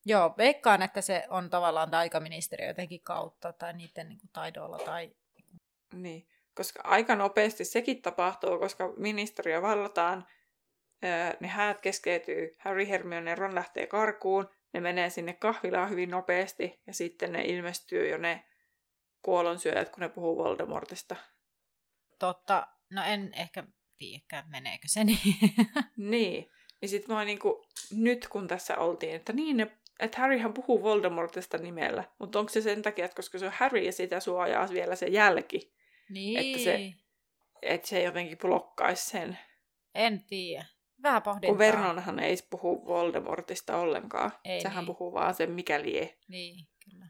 [0.05, 5.11] Joo, veikkaan, että se on tavallaan taikaministeriö jotenkin kautta tai niiden niin kuin, taidoilla tai...
[5.93, 10.27] Niin, koska aika nopeasti sekin tapahtuu, koska ministeriö vallataan,
[11.39, 16.81] ne häät keskeytyy, Harry, Hermione ja Ron lähtee karkuun, ne menee sinne kahvilaan hyvin nopeasti
[16.87, 18.45] ja sitten ne ilmestyy jo ne
[19.25, 21.15] kuolonsyöjät, kun ne puhuu Voldemortista.
[22.19, 23.63] Totta, no en ehkä
[23.97, 25.19] tiedäkään, meneekö se niin.
[25.97, 30.83] Niin, niin sitten mä niinku, nyt kun tässä oltiin, että niin, ne, että Harryhän puhuu
[30.83, 34.69] Voldemortista nimellä, mutta onko se sen takia, että koska se on Harry ja sitä suojaa
[34.73, 35.73] vielä se jälki,
[36.09, 36.93] niin, Että se-
[37.61, 39.37] että se jotenkin blokkaisi sen.
[39.95, 40.65] en tiedä.
[41.03, 41.49] Vähän pohdintaa.
[41.49, 44.31] Kun Vernonhan ei puhu Voldemortista ollenkaan.
[44.43, 44.95] Ei Sehän niin.
[44.95, 46.17] puhuu vaan sen mikä lie.
[46.27, 47.05] Niin, kyllä.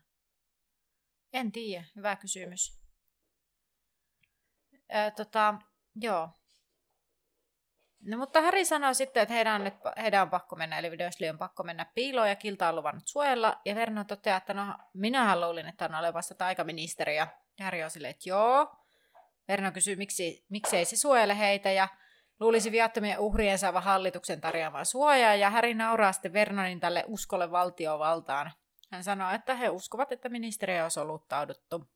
[1.35, 2.79] En tiedä, hyvä kysymys.
[4.73, 5.55] Ö, tota,
[5.95, 6.29] joo.
[8.01, 11.29] No, mutta Harry sanoi sitten, että heidän on, nyt, heidän on pakko mennä, eli Dursley
[11.29, 13.61] on pakko mennä piiloon ja Kilta on luvannut suojella.
[13.65, 17.15] Ja Vernon toteaa, että no, minähän luulin, että on olevassa taikaministeri.
[17.15, 17.27] Ja
[17.59, 18.75] Harry on silleen, että joo.
[19.47, 21.87] Vernon kysyy, miksi, miksei se suojele heitä ja
[22.39, 25.35] luulisi viattomien uhrien saavan hallituksen tarjoamaan suojaa.
[25.35, 28.51] Ja Harry nauraa sitten Vernonin tälle uskolle valtiovaltaan.
[28.95, 31.89] Hän sanoo, että he uskovat, että ministeriö on soluttauduttu.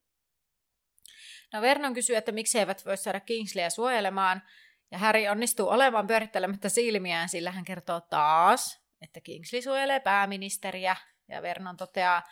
[1.54, 4.42] No Vernon kysyy, että miksi he eivät voi saada Kingsleyä suojelemaan,
[4.92, 10.96] ja Harry onnistuu olemaan pyörittelemättä silmiään, sillä hän kertoo taas, että Kingsley suojelee pääministeriä,
[11.28, 12.24] ja Vernon toteaa,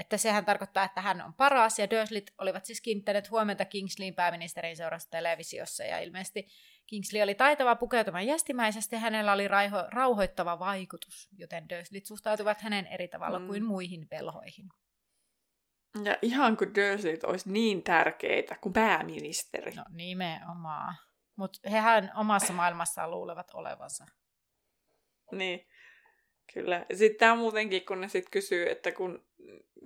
[0.00, 4.76] että sehän tarkoittaa, että hän on paras, ja Dursleyt olivat siis kiinnittäneet huomiota Kingsleyin pääministerin
[4.76, 6.46] seurassa televisiossa, ja ilmeisesti
[6.86, 12.86] Kingsley oli taitava pukeutumaan jästimäisesti, ja hänellä oli raiho- rauhoittava vaikutus, joten Dursleyt suhtautuvat hänen
[12.86, 13.46] eri tavalla Mm.
[13.46, 14.68] kuin muihin velhoihin.
[16.04, 19.72] Ja ihan kuin Dursleyt olisi niin tärkeitä kuin pääministeri.
[19.72, 20.94] No nimenomaan.
[21.36, 24.06] Mutta hehän omassa maailmassaan luulevat olevansa.
[25.32, 25.66] Niin,
[26.54, 26.86] kyllä.
[26.94, 29.24] Sitten tämä muutenkin, kun ne sitten kysyy, että kun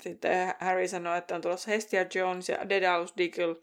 [0.03, 3.57] sitten Harry sanoo, että on tulossa Hestia Jones ja Dedalus Diggle,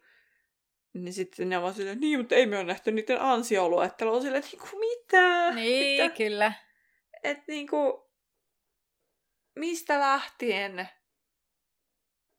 [0.93, 4.13] niin sitten ne ovat silleen, niin, mutta ei me ole nähty niiden ansioluettelua.
[4.13, 5.51] On silleen, että niinku, mitä?
[5.51, 6.53] Niin, Että, kyllä.
[7.23, 8.09] että niinku,
[9.55, 10.89] mistä lähtien?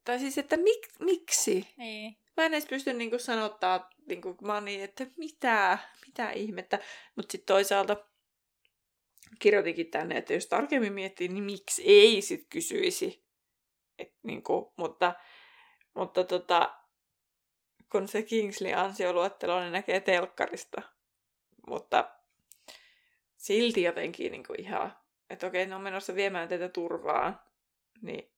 [0.04, 1.68] Tai siis, että mik, miksi?
[1.76, 2.16] Niin.
[2.36, 6.78] Mä en edes pysty niinku sanottaa, niinku, kun mä oon niin, että mitä, mitä ihmettä.
[7.16, 7.96] Mutta sitten toisaalta
[9.38, 13.24] kirjoitinkin tänne, että jos tarkemmin miettii, niin miksi ei sit kysyisi.
[13.98, 15.14] Et, niinku, mutta
[15.94, 16.74] mutta tota,
[17.92, 20.82] kun se Kingsley ansioluettelo, niin näkee telkkarista.
[21.66, 22.10] Mutta
[23.36, 24.96] silti jotenkin niinku ihan,
[25.30, 27.52] että okei, ne on menossa viemään tätä turvaa,
[28.02, 28.32] niin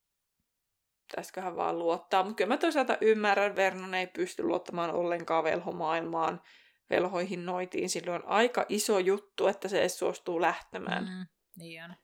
[1.11, 2.23] pitäisiköhän vaan luottaa.
[2.23, 6.43] Mutta kyllä mä toisaalta ymmärrän, Vernon ei pysty luottamaan ollenkaan velhomaailmaan.
[6.91, 11.05] Velhoihin noitiin silloin aika iso juttu, että se edes suostuu lähtemään.
[11.05, 11.95] Mm, niin on.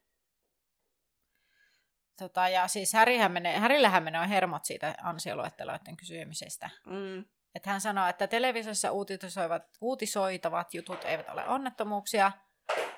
[2.19, 6.71] Tota, ja siis Härihän menee, Härillähän menee hermot siitä ansioluetteloiden kysymisestä.
[6.87, 7.25] Mm.
[7.55, 12.33] Että hän sanoo, että televisiossa uutisoivat, uutisoitavat jutut eivät ole onnettomuuksia,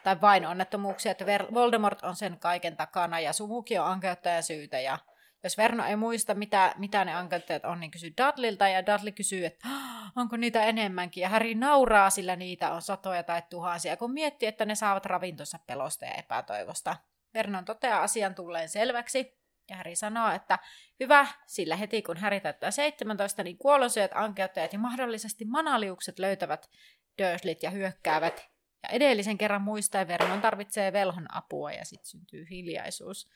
[0.02, 4.98] tai vain onnettomuuksia, että Voldemort on sen kaiken takana, ja Sumuki on ankeuttajan syytä, ja,
[5.44, 9.46] Jos Verno ei muista, mitä, mitä ne ankeuttajat on, niin kysyy Dudleylta, ja Dudley kysyy,
[9.46, 9.68] että
[10.16, 14.64] onko niitä enemmänkin, ja Harry nauraa, sillä niitä on satoja tai tuhansia, kun miettii, että
[14.64, 16.96] ne saavat ravintonsa pelosta ja epätoivosta.
[17.34, 20.58] Vernon toteaa asian tulleen selväksi, ja Harry sanoo, että
[21.00, 26.70] hyvä, sillä heti kun Harry täyttää 17, niin kuolosyöt, ankeuttajat ja mahdollisesti manaliukset löytävät
[27.18, 28.50] Dursleyt ja hyökkäävät.
[28.82, 33.28] Ja edellisen kerran muistaa, Vernon tarvitsee velhon apua ja sitten syntyy hiljaisuus.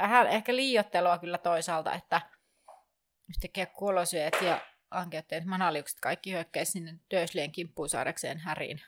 [0.00, 2.20] Vähän ehkä liiottelua kyllä toisaalta, että
[3.28, 8.80] yhtäkkiä kuolosyöt ja ankeuttajat manaliukset kaikki hyökkäisi sinne Dursleyn kimppuun saadakseen Häriin.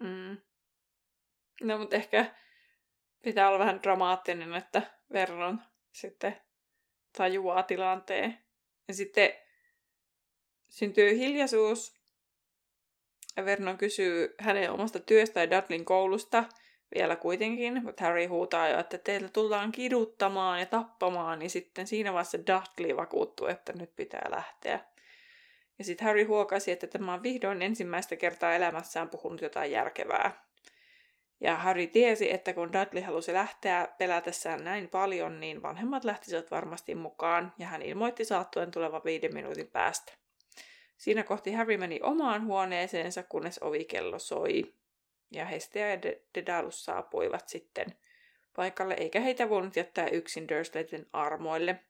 [0.00, 0.36] Mm.
[1.62, 2.34] No, mutta ehkä
[3.22, 5.62] pitää olla vähän dramaattinen, että Vernon
[5.92, 6.42] sitten
[7.16, 8.44] tajuaa tilanteen.
[8.88, 9.32] Ja sitten
[10.68, 11.96] syntyy hiljaisuus.
[13.36, 16.44] Ja Vernon kysyy hänen omasta työstä ja Dudlin koulusta
[16.94, 22.12] vielä kuitenkin, mutta Harry huutaa jo, että teillä tullaan kiduttamaan ja tappamaan, niin sitten siinä
[22.12, 24.80] vaiheessa Dudley vakuuttuu, että nyt pitää lähteä.
[25.78, 30.46] Ja sitten Harry huokasi, että tämä on vihdoin ensimmäistä kertaa elämässään puhunut jotain järkevää.
[31.40, 36.94] Ja Harry tiesi, että kun Dudley halusi lähteä pelätessään näin paljon, niin vanhemmat lähtisivät varmasti
[36.94, 40.12] mukaan, ja hän ilmoitti saattuen tulevan viiden minuutin päästä.
[40.96, 44.74] Siinä kohti Harry meni omaan huoneeseensa, kunnes ovikello soi.
[45.30, 45.98] Ja Hestia ja
[46.34, 47.86] Dedalus saapuivat sitten
[48.56, 51.80] paikalle, eikä heitä voinut jättää yksin Dursleyten armoille.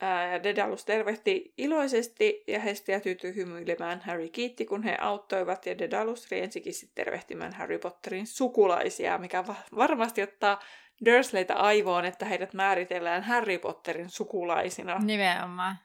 [0.00, 4.00] Ää, Dedalus tervehti iloisesti ja Hestia tyytyi hymyilemään.
[4.00, 9.62] Harry kiitti, kun he auttoivat ja Dedalus riensikin sitten tervehtimään Harry Potterin sukulaisia, mikä va-
[9.76, 10.60] varmasti ottaa
[11.04, 14.98] Dursleyta aivoon, että heidät määritellään Harry Potterin sukulaisina.
[14.98, 15.76] Nimenomaan.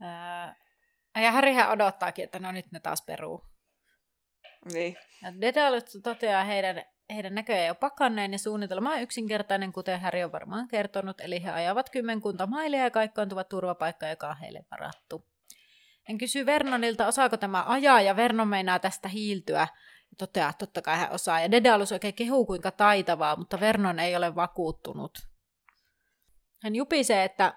[0.00, 0.56] Ää,
[1.20, 3.44] ja Harryhän odottaakin, että no nyt ne taas peruu.
[4.72, 4.96] Niin.
[5.22, 10.32] Ja Dedalus toteaa heidän heidän näköjään jo pakanneen ja suunnitelma on yksinkertainen, kuten Harry on
[10.32, 15.24] varmaan kertonut, eli he ajavat kymmenkunta mailia ja kaikkoontuvat turvapaikkaan, joka on heille varattu.
[16.08, 19.68] En kysy Vernonilta, osaako tämä ajaa, ja Vernon meinaa tästä hiiltyä.
[20.10, 21.40] Ja toteaa, että totta kai hän osaa.
[21.40, 25.18] Ja Dedalus oikein kehuu kuinka taitavaa, mutta Vernon ei ole vakuuttunut.
[26.62, 27.54] Hän jupisee, että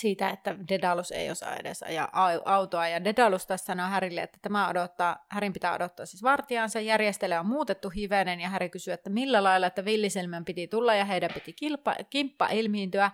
[0.00, 2.10] siitä, että Dedalus ei osaa edes ajaa
[2.44, 2.88] autoa.
[2.88, 6.80] Ja Dedalus tässä sanoo Härille, että tämä odottaa, Härin pitää odottaa siis vartijansa.
[6.80, 11.04] Järjestely on muutettu hivenen ja Häri kysyy, että millä lailla, että villisilmän piti tulla ja
[11.04, 13.10] heidän piti kilpa, kimppa ilmiintyä.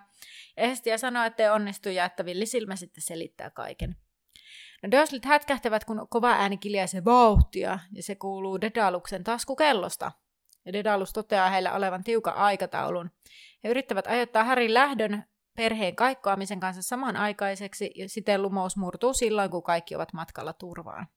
[0.85, 3.95] Ja sanoo, että ei onnistu ja että villisilmä sitten selittää kaiken.
[4.83, 10.11] No Dursleyt hätkähtävät, kun kova ääni kiljaisee vauhtia ja se kuuluu Dedaluksen taskukellosta.
[10.65, 13.11] Ja Dedalus toteaa heillä olevan tiukan aikataulun.
[13.63, 15.23] He yrittävät ajoittaa Härin lähdön
[15.55, 21.07] perheen kaikkoamisen kanssa samanaikaiseksi ja siten lumous murtuu silloin, kun kaikki ovat matkalla turvaan.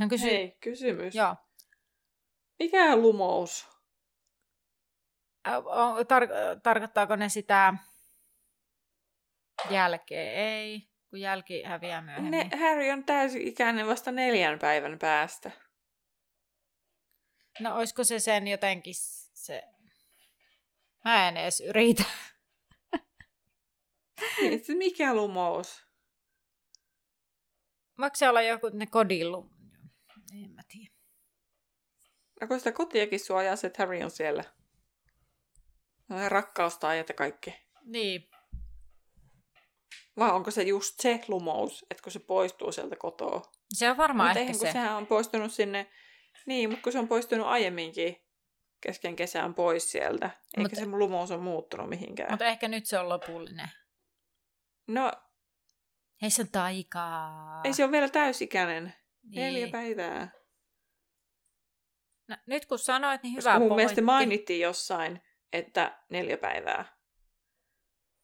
[0.00, 0.30] Hän kysyy...
[0.30, 1.14] Hei, kysymys.
[1.14, 1.36] Joo.
[2.58, 3.68] Mikä lumous?
[5.48, 7.74] Tar- tarkoittaako ne sitä
[9.70, 10.34] jälkeen?
[10.34, 12.30] Ei, kun jälki häviää myöhemmin.
[12.30, 15.50] Ne, Harry on täysi-ikäinen vasta neljän päivän päästä.
[17.60, 18.94] No olisiko se sen jotenkin
[19.34, 19.62] se...
[21.04, 22.04] Mä en edes yritä.
[24.40, 25.84] Niin, mikä lumous?
[27.98, 29.50] Voiko se olla joku ne kodillu?
[30.32, 30.94] En mä tiedä.
[32.42, 34.44] Onko sitä kotiakin suojaa se, että Harry on siellä?
[36.08, 37.54] No rakkaustaajat ja kaikki.
[37.84, 38.28] Niin.
[40.16, 43.42] Vai onko se just se lumous, että kun se poistuu sieltä kotoa?
[43.72, 44.58] Se on varmaan Mut ehkä se.
[44.58, 44.72] se.
[44.72, 45.90] sehän on poistunut sinne...
[46.46, 48.16] Niin, mutta kun se on poistunut aiemminkin
[48.80, 50.30] kesken kesään pois sieltä.
[50.56, 50.74] Eikä Mut...
[50.74, 52.32] se lumous on muuttunut mihinkään.
[52.32, 53.68] Mutta ehkä nyt se on lopullinen.
[54.86, 55.12] No...
[56.22, 57.60] Hei se on taikaa.
[57.64, 58.94] Ei se ole vielä täysikäinen.
[59.22, 59.40] Niin.
[59.40, 60.28] Neljä päivää.
[62.28, 63.76] No, nyt kun sanoit, niin hyvä Koska mun pointti.
[63.76, 66.84] mielestä mainittiin jossain, että neljä päivää.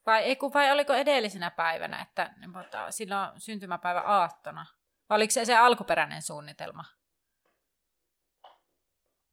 [0.07, 4.67] Vai, ei, kun, vai oliko edellisenä päivänä, että mutta, silloin syntymäpäivä aattona?
[5.09, 6.85] Vai oliko se se alkuperäinen suunnitelma?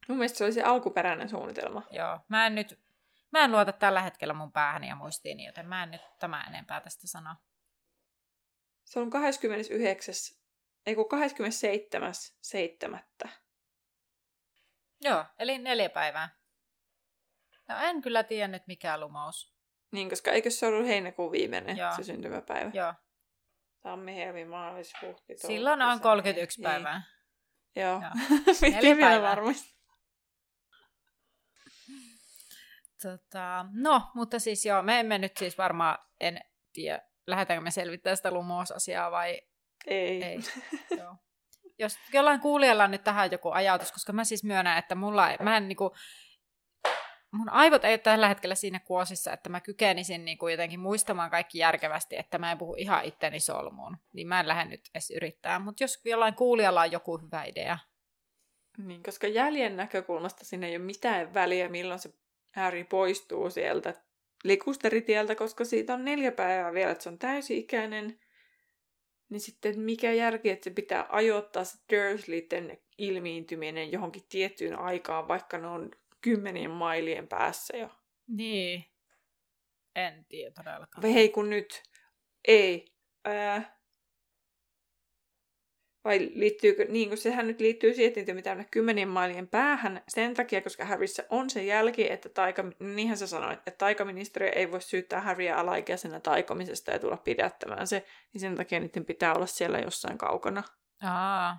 [0.07, 1.83] Mun mielestä se oli se alkuperäinen suunnitelma.
[1.91, 2.79] Joo, mä en nyt
[3.31, 6.81] Mä en luota tällä hetkellä mun päähäni ja muistiini, joten mä en nyt tämä enempää
[6.81, 7.35] tästä sanoa.
[8.85, 10.15] Se on 29.
[10.85, 11.05] Ei kun
[13.25, 13.29] 27.7.
[15.01, 16.29] Joo, eli neljä päivää.
[17.67, 19.57] No en kyllä tiedä nyt mikä lumous.
[19.91, 21.95] Niin, koska eikö se ollut heinäkuun viimeinen Joo.
[21.95, 22.71] se syntymäpäivä?
[22.73, 22.93] Joo.
[23.81, 26.63] Tammi, helmi, maalis, huhti, Silloin on 31 niin.
[26.63, 27.01] päivää.
[27.75, 28.01] Joo.
[28.01, 28.11] Joo.
[28.61, 29.76] Piti vielä varmasti.
[33.01, 36.39] Tota, no, mutta siis joo, me emme nyt siis varmaan, en
[36.73, 39.41] tiedä, lähdetäänkö me selvittää sitä lumousasiaa vai
[39.87, 40.23] ei.
[40.23, 40.39] ei.
[40.97, 41.15] joo.
[41.79, 45.57] Jos jollain kuulijalla on nyt tähän joku ajatus, koska mä siis myönnän, että mulla, mä
[45.57, 45.95] en niinku,
[47.31, 51.31] mun aivot ei ole tällä hetkellä siinä kuosissa, että mä kykenisin niin kuin jotenkin muistamaan
[51.31, 53.97] kaikki järkevästi, että mä en puhu ihan itteni solmuun.
[54.13, 55.59] Niin mä en lähde nyt edes yrittää.
[55.59, 57.77] Mutta jos jollain kuulijalla on joku hyvä idea.
[58.77, 62.13] Niin, koska jäljen näkökulmasta sinne ei ole mitään väliä, milloin se
[62.55, 63.93] Harry poistuu sieltä
[64.43, 68.19] likusteritieltä, koska siitä on neljä päivää vielä, että se on täysi-ikäinen.
[69.29, 75.57] Niin sitten mikä järki, että se pitää ajoittaa se Dursleyten ilmiintyminen johonkin tiettyyn aikaan, vaikka
[75.57, 77.89] ne on kymmenien mailien päässä jo.
[78.27, 78.85] Niin.
[79.95, 81.13] En tiedä todellakaan.
[81.13, 81.83] Hei kun nyt,
[82.47, 82.85] ei.
[83.25, 83.76] Ää,
[86.07, 90.61] vai liittyykö, niin kuin sehän nyt liittyy siihen, että mitä kymmenien mailien päähän sen takia,
[90.61, 95.21] koska Harryssä on se jälki, että taika, niinhän sä sanoit, että taikaministeriö ei voi syyttää
[95.21, 100.17] Harryä alaikäisenä taikomisesta ja tulla pidättämään se, niin sen takia niiden pitää olla siellä jossain
[100.17, 100.63] kaukana.
[101.03, 101.57] Aa,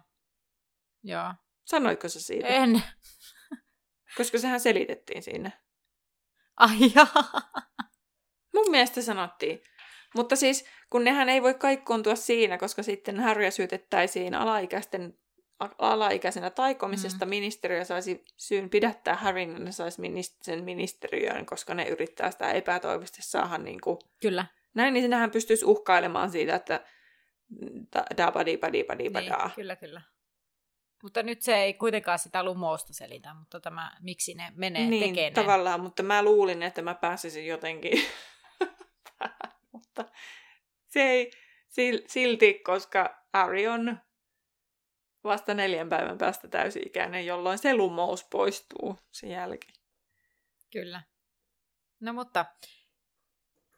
[1.03, 1.35] joo.
[1.65, 2.47] Sanoitko sä siitä?
[2.47, 2.83] En.
[4.17, 5.51] Koska sehän selitettiin siinä.
[6.57, 7.13] Ai jaa.
[8.55, 9.63] Mun mielestä sanottiin.
[10.15, 15.19] Mutta siis, kun nehän ei voi kaikkoontua siinä, koska sitten Harrya syytettäisiin alaikäisten,
[15.79, 17.31] alaikäisenä taikomisesta, mm.
[17.31, 20.03] ministeriö saisi syyn pidättää Harryn, ja ne saisi
[20.43, 23.99] sen ministeriöön, koska ne yrittää sitä epätoivosti saada niin kuin...
[24.21, 24.47] Kyllä.
[24.75, 26.81] Näin, niin sinähän pystyisi uhkailemaan siitä, että
[28.17, 30.03] da badi badi badi niin, kyllä, kyllä.
[31.03, 35.33] Mutta nyt se ei kuitenkaan sitä lumousta selitä, mutta tämä, miksi ne menee niin, tekemään.
[35.33, 37.93] tavallaan, mutta mä luulin, että mä pääsisin jotenkin
[39.73, 40.05] mutta
[40.87, 41.31] se ei
[42.07, 43.99] silti, koska Ari on
[45.25, 49.75] vasta neljän päivän päästä täysi-ikäinen, jolloin se lumous poistuu sen jälkeen.
[50.73, 51.03] Kyllä.
[52.01, 52.47] No mutta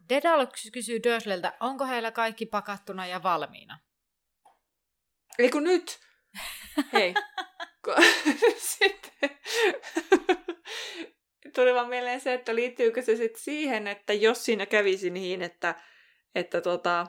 [0.08, 3.78] Dedalus kysyy Dörsleltä, onko heillä kaikki pakattuna ja valmiina?
[5.38, 6.00] Ei kun nyt!
[6.92, 7.14] Hei.
[8.58, 9.30] Sitten
[11.54, 15.74] tuli vaan mieleen se, että liittyykö se sitten siihen, että jos siinä kävisi niin, että,
[16.34, 17.06] että, tota,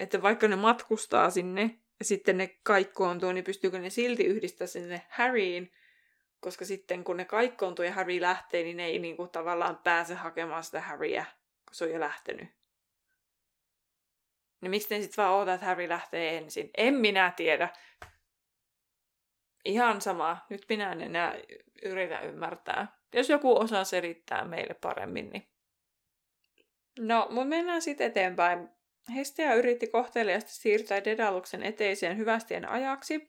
[0.00, 5.06] että vaikka ne matkustaa sinne ja sitten ne kaikkoontuu, niin pystyykö ne silti yhdistää sinne
[5.08, 5.72] Harryin,
[6.40, 10.64] koska sitten kun ne kaikkoontuu ja Harry lähtee, niin ne ei niinku tavallaan pääse hakemaan
[10.64, 11.24] sitä Harryä,
[11.66, 12.48] kun se on jo lähtenyt.
[14.60, 16.70] Niin miksi ne sitten vaan oota, että Harry lähtee ensin?
[16.76, 17.68] En minä tiedä.
[19.64, 20.46] Ihan sama.
[20.50, 21.34] Nyt minä en enää
[21.82, 23.01] yritä ymmärtää.
[23.12, 25.48] Jos joku osaa selittää meille paremmin, niin...
[26.98, 28.68] No, mutta mennään sitten eteenpäin.
[29.14, 33.28] Hestia yritti kohteliaasti siirtää Dedaluksen eteiseen hyvästien ajaksi.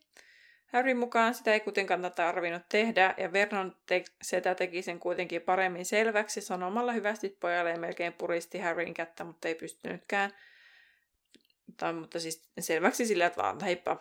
[0.73, 5.85] Harry mukaan sitä ei kuitenkaan tarvinnut tehdä, ja Vernon te- setä teki sen kuitenkin paremmin
[5.85, 10.31] selväksi sanomalla hyvästi pojalle ja melkein puristi Harryn kättä, mutta ei pystynytkään.
[11.77, 13.99] Tai, mutta siis selväksi sillä, että vaan heippa.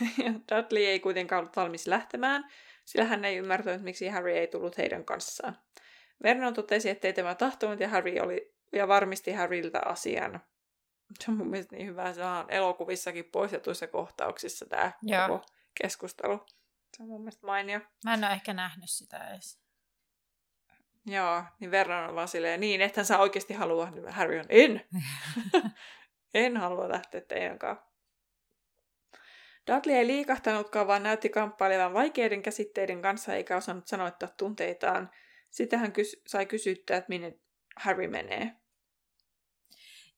[0.50, 2.44] Dudley ei kuitenkaan ollut valmis lähtemään,
[2.84, 5.58] sillä hän ei ymmärtänyt, miksi Harry ei tullut heidän kanssaan.
[6.22, 10.40] Vernon totesi, ettei tämä tahtonut ja Harry oli ja varmisti Harryltä asian.
[11.20, 15.28] Se on mun mielestä niin hyvä, se on elokuvissakin poistetuissa kohtauksissa tämä Joo.
[15.28, 15.46] koko
[15.82, 16.46] keskustelu.
[16.96, 17.80] Se on mun mielestä mainio.
[18.04, 19.62] Mä en ole ehkä nähnyt sitä edes.
[21.06, 24.84] Joo, niin Vernon on vaan silleen, niin, että sä oikeasti halua, niin Harry on, en.
[26.34, 27.91] en halua lähteä teidän kanssa.
[29.66, 35.10] Dudley ei liikahtanutkaan, vaan näytti kamppailevan vaikeiden käsitteiden kanssa eikä osannut sanoittaa tunteitaan.
[35.50, 37.38] Sitten hän kys- sai kysyttää, että minne
[37.76, 38.52] Harry menee.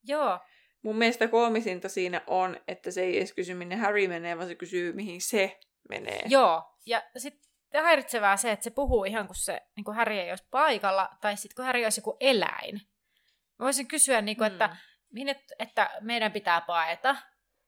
[0.04, 0.40] Joo.
[0.82, 4.54] Mun mielestä koomisinta siinä on, että se ei edes kysy, minne Harry menee, vaan se
[4.54, 6.22] kysyy, mihin se menee.
[6.26, 7.50] Joo, ja sitten
[7.82, 11.36] häiritsevää se, että se puhuu ihan kuin se niin kuin Harry ei olisi paikalla, tai
[11.36, 12.80] sitten kun Harry olisi joku eläin.
[13.58, 14.52] Mä voisin kysyä, niin kuin, mm.
[14.52, 14.76] että,
[15.12, 17.16] minne, että meidän pitää paeta,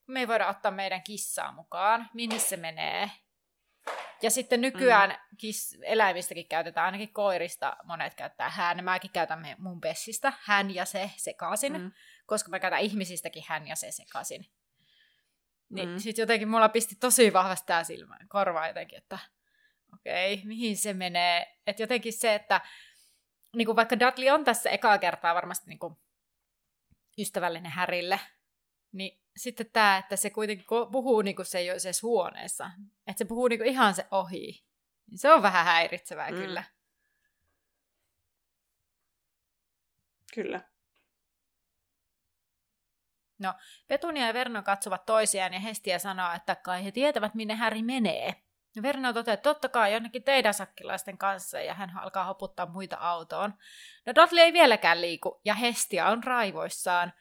[0.07, 3.11] me ei voida ottaa meidän kissaa mukaan, minne se menee.
[4.23, 5.37] Ja sitten nykyään mm.
[5.37, 8.85] kiss, eläimistäkin käytetään, ainakin koirista monet käyttää hän.
[8.85, 11.93] Mäkin käytän mun pessistä hän ja se sekaisin, mm.
[12.27, 14.47] koska mä käytän ihmisistäkin hän ja se sekaisin.
[15.69, 15.99] Niin mm.
[15.99, 19.19] sitten jotenkin mulla pisti tosi vahvasti tää silmään, korva jotenkin, että
[19.95, 21.59] okei, okay, mihin se menee.
[21.67, 22.61] Että jotenkin se, että
[23.57, 25.97] niin kuin vaikka Dudley on tässä ekaa kertaa varmasti niin kuin
[27.19, 28.21] ystävällinen Härille,
[28.93, 32.71] niin sitten tämä, että se kuitenkin puhuu niin kuin se ei ole huoneessa.
[33.07, 34.65] Että se puhuu niin kuin ihan se ohi.
[35.11, 36.37] Niin se on vähän häiritsevää mm.
[36.37, 36.65] kyllä.
[40.35, 40.61] Kyllä.
[43.39, 43.55] No,
[43.89, 48.35] Petunia ja Verno katsovat toisiaan ja Hestiä sanoo, että kai he tietävät, minne Häri menee.
[48.77, 52.97] Ja Verno toteaa, että totta kai jonnekin teidän sakkilaisten kanssa, ja hän alkaa hoputtaa muita
[52.97, 53.55] autoon.
[54.07, 57.13] No Dudley ei vieläkään liiku, ja Hestia on raivoissaan.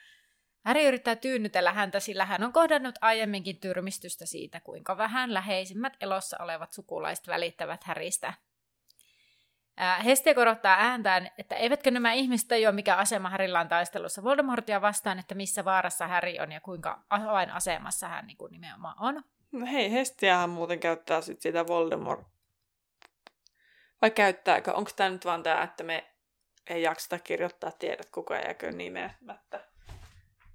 [0.65, 6.37] Häri yrittää tyynnytellä häntä, sillä hän on kohdannut aiemminkin tyrmistystä siitä, kuinka vähän läheisimmät elossa
[6.39, 8.33] olevat sukulaiset välittävät Häristä.
[10.05, 15.19] Hestia korottaa ääntään, että eivätkö nämä ihmiset tajua, mikä asema Harrylla on taistelussa Voldemortia vastaan,
[15.19, 19.23] että missä vaarassa Harry on ja kuinka avainasemassa hän niin kuin nimenomaan on.
[19.51, 22.27] No hei, Hestiahan muuten käyttää sit sitä Voldemort.
[24.01, 24.73] Vai käyttääkö?
[24.73, 26.05] Onko tämä nyt vaan tämä, että me
[26.67, 29.74] ei jakseta kirjoittaa tiedät kuka jääkö nimeämättä?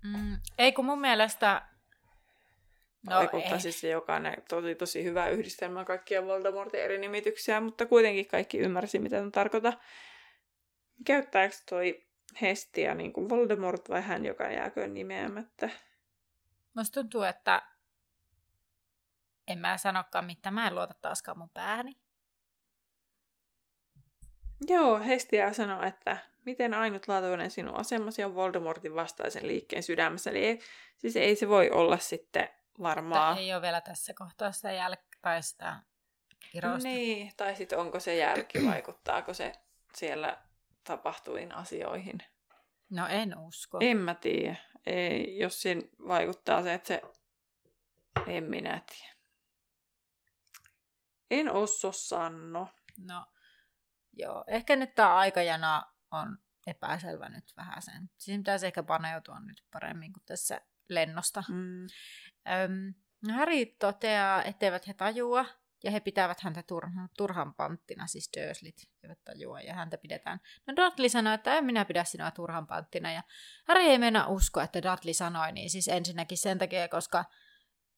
[0.04, 1.62] Mm, ei kun mun mielestä...
[3.02, 3.60] No, Vaikuttaa ei.
[3.60, 8.98] siis se jokainen tosi, tosi hyvä yhdistelmä kaikkia Voldemortin eri nimityksiä, mutta kuitenkin kaikki ymmärsi,
[8.98, 9.72] mitä on tarkoita.
[11.06, 12.06] Käyttääkö toi
[12.40, 15.70] Hestia niin kuin Voldemort vai hän, joka jääkö nimeämättä?
[16.74, 17.62] Musta tuntuu, että
[19.48, 21.92] en mä sanokaan mitä, mä en luota taaskaan mun pääni.
[24.68, 30.30] Joo, Hestia sanoi, että miten ainutlaatuinen sinun asemasi on Voldemortin vastaisen liikkeen sydämessä.
[30.30, 30.60] Eli ei,
[30.98, 32.48] siis ei se voi olla sitten
[32.82, 33.28] varmaa.
[33.28, 34.70] Tämä ei ole vielä tässä kohtaa sitä
[35.40, 35.76] sitä
[36.52, 36.88] kirousta.
[36.88, 39.52] Niin, tai sitten onko se jälki, vaikuttaako se
[39.94, 40.38] siellä
[40.84, 42.18] tapahtuviin asioihin.
[42.90, 43.78] No en usko.
[43.80, 44.56] En mä tiedä.
[44.86, 47.02] Ei, jos siinä vaikuttaa se, että se...
[48.26, 49.14] En minä tiedä.
[51.30, 52.68] En osso sanno.
[52.98, 53.26] No,
[54.12, 54.44] joo.
[54.46, 58.10] Ehkä nyt tämä aikajana on epäselvä nyt vähän sen.
[58.18, 61.44] Siihen pitäisi ehkä paneutua nyt paremmin kuin tässä lennosta.
[61.48, 61.86] Mm.
[62.48, 62.94] Öm,
[63.34, 65.44] Harry toteaa, etteivät he tajua,
[65.84, 70.40] ja he pitävät häntä turhan, turhan panttina, siis Durslit eivät tajua, ja häntä pidetään.
[70.66, 73.22] No Dudley sanoi, että en minä pidä sinua turhan panttina, ja
[73.68, 77.24] Harry ei mennä uskoa, että Dudley sanoi niin, siis ensinnäkin sen takia, koska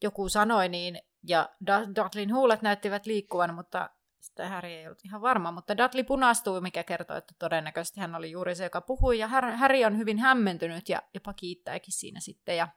[0.03, 0.99] joku sanoi niin,
[1.29, 1.49] ja
[1.97, 3.91] Dudleyn huulet näyttivät liikkuvan, mutta
[4.23, 8.31] sitä Harry ei ollut ihan varma, mutta Dudley punastui, mikä kertoo, että todennäköisesti hän oli
[8.31, 12.69] juuri se, joka puhui, ja Harry on hyvin hämmentynyt ja jopa kiittääkin siinä sitten, ja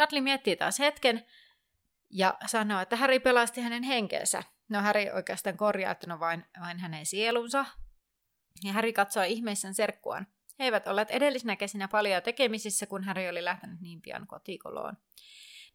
[0.00, 1.26] Dudley miettii taas hetken
[2.10, 4.42] ja sanoo, että Harry pelasti hänen henkensä.
[4.68, 7.64] No Harry oikeastaan korjaa, että no vain, vain hänen sielunsa.
[8.64, 10.26] Ja Harry katsoo ihmeissään serkkuaan.
[10.58, 14.96] He eivät olleet edellisinä kesinä paljon tekemisissä, kun Harry oli lähtenyt niin pian kotikoloon.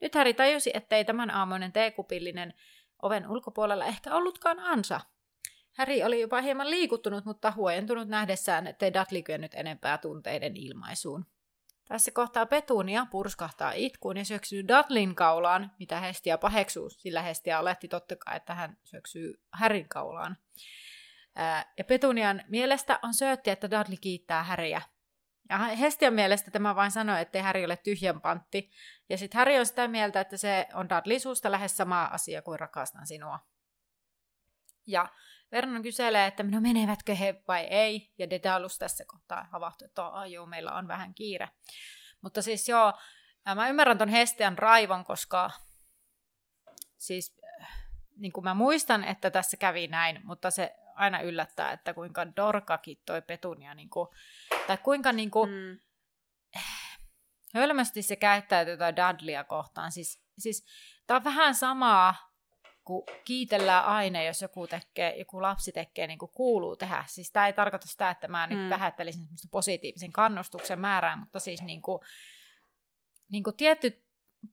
[0.02, 2.54] Nyt Harry tajusi, ettei tämän aamuinen teekupillinen
[3.02, 5.02] oven ulkopuolella ehkä ollutkaan ansa.
[5.78, 11.26] Harry oli jopa hieman liikuttunut, mutta huojentunut nähdessään, ettei Dudley kyennyt enempää tunteiden ilmaisuun.
[11.88, 17.88] Tässä kohtaa Petunia purskahtaa itkuun ja syöksyy Dudlin kaulaan, mitä Hestia paheksuu, sillä Hestia oletti
[17.88, 20.38] totta kai, että hän syöksyy Härin kaulaan.
[21.78, 24.82] ja Petunian mielestä on söötti, että Dudley kiittää Häriä.
[25.50, 28.72] Ja Hestian mielestä tämä vain sanoi, ettei Häri ole tyhjän pantti.
[29.10, 32.60] Ja sitten Häri on sitä mieltä, että se on Dudley suusta lähes sama asia kuin
[32.60, 33.40] rakastan sinua.
[34.88, 35.10] Ja
[35.52, 40.46] Vernon kyselee, että no menevätkö he vai ei, ja Dedalus tässä kohtaa havahtuu, että joo,
[40.46, 41.50] meillä on vähän kiire.
[42.22, 42.94] Mutta siis joo,
[43.56, 45.52] mä ymmärrän ton Hestian raivon, koska
[46.98, 47.38] siis
[48.16, 52.98] niin kuin mä muistan, että tässä kävi näin, mutta se aina yllättää, että kuinka Dorkakin
[53.06, 54.08] toi Petunia, niin kuin,
[54.68, 55.80] tai kuinka niin kuin, mm.
[57.54, 59.92] hölmästi se käyttäytyy toi Dudleya kohtaan.
[59.92, 60.66] Siis, siis
[61.08, 62.16] tää on vähän samaa,
[62.84, 67.04] kun kiitellään aina, jos joku, tekee, joku lapsi tekee niin kuin kuuluu tehdä.
[67.08, 68.70] Siis tämä ei tarkoita sitä, että mä nyt mm.
[68.70, 72.00] vähättelisin positiivisen kannustuksen määrää, mutta siis niin kuin,
[73.32, 74.04] niin kuin tietyt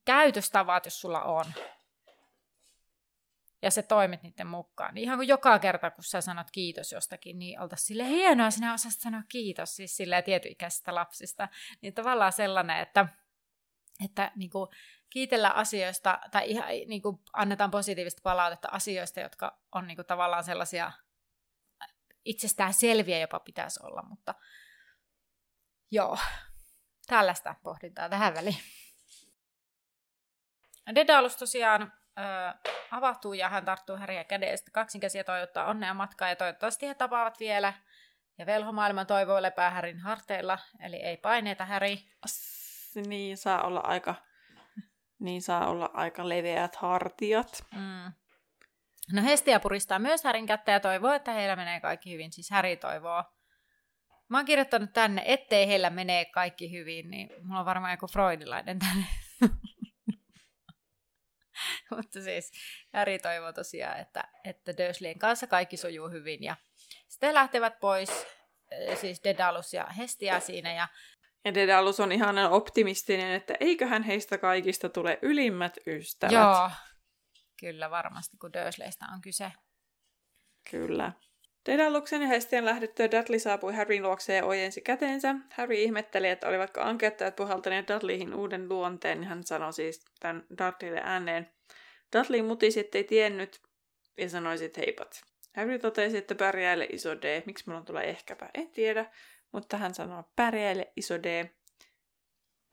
[0.05, 1.45] käytöstavat, jos sulla on,
[3.65, 4.95] ja se toimit niiden mukaan.
[4.95, 8.75] Niin ihan kuin joka kerta, kun sä sanot kiitos jostakin, niin oltaisiin sille hienoa, sinä
[8.75, 11.49] osasit sanoa kiitos, siis sille tietyikäisistä lapsista.
[11.81, 13.09] Niin tavallaan sellainen, että,
[14.05, 14.71] että niin kuin,
[15.11, 20.45] kiitellä asioista tai ihan niin kuin annetaan positiivista palautetta asioista, jotka on niin kuin tavallaan
[20.45, 20.93] sellaisia
[22.25, 24.35] itsestään selviä jopa pitäisi olla, mutta
[25.91, 26.19] joo,
[27.07, 28.59] tällaista pohdintaa tähän väliin.
[30.95, 34.71] Dedalus tosiaan ö, avautuu ja hän tarttuu Häriä kädestä.
[34.71, 37.73] Kaksin käsiä toivottaa onnea matkaa ja toivottavasti he tapaavat vielä.
[38.39, 41.99] Ja velhomaailma toivoo lepää Härin harteilla, eli ei paineita Häri.
[43.07, 44.15] Niin, saa olla aika
[45.19, 47.67] niin saa olla aika leveät hartiat.
[47.75, 48.13] Mm.
[49.13, 52.33] No Hestia puristaa myös Härin kättä ja toivoo, että heillä menee kaikki hyvin.
[52.33, 53.25] Siis Häri toivoo.
[54.29, 58.79] Mä oon kirjoittanut tänne, ettei heillä menee kaikki hyvin, niin mulla on varmaan joku freudilainen
[58.79, 59.05] tänne.
[61.97, 62.53] Mutta siis
[62.93, 66.43] Häri toivoo tosiaan, että, että Dursleyn kanssa kaikki sujuu hyvin.
[66.43, 66.57] Ja
[67.09, 68.27] sitten lähtevät pois,
[68.71, 70.89] eh, siis Dedalus ja Hestia siinä, ja
[71.45, 76.33] ja Dedalus on ihan optimistinen, että eiköhän heistä kaikista tule ylimmät ystävät.
[76.33, 76.71] Joo,
[77.61, 79.53] kyllä varmasti, kun Dursleystä on kyse.
[80.71, 81.13] Kyllä.
[81.67, 85.35] Dedaluksen ja Hestien lähdettyä Dudley saapui Harryn luokseen ja ojensi käteensä.
[85.51, 91.01] Harry ihmetteli, että olivatko ankettajat puhaltaneet Dudleyin uuden luonteen, niin hän sanoi siis tämän Dudleylle
[91.05, 91.51] ääneen.
[92.17, 93.63] Dudley mutisi, ettei tiennyt,
[94.19, 95.23] ja sanoi sitten heipat.
[95.57, 97.43] Harry totesi, että pärjäile iso D.
[97.47, 98.51] Miksi mulla tulee ehkäpä?
[98.55, 99.07] En tiedä,
[99.53, 101.51] mutta hän sanoo pärjäile iso D.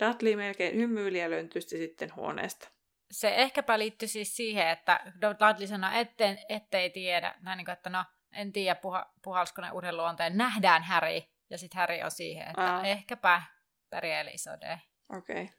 [0.04, 2.70] Dudley melkein hymyili ja löntysti sitten huoneesta.
[3.12, 8.06] Se ehkäpä liittyi siis siihen, että Dudley sanoi, etten, ettei tiedä, näin niin että no,
[8.34, 11.21] en tiedä puha, puhalsko ne uuden luonteen, nähdään Harry.
[11.49, 12.84] Ja sitten Harry on siihen, että Aa.
[12.84, 13.41] ehkäpä
[13.89, 14.77] pärjäili iso D.
[15.17, 15.43] Okei.
[15.43, 15.55] Okay.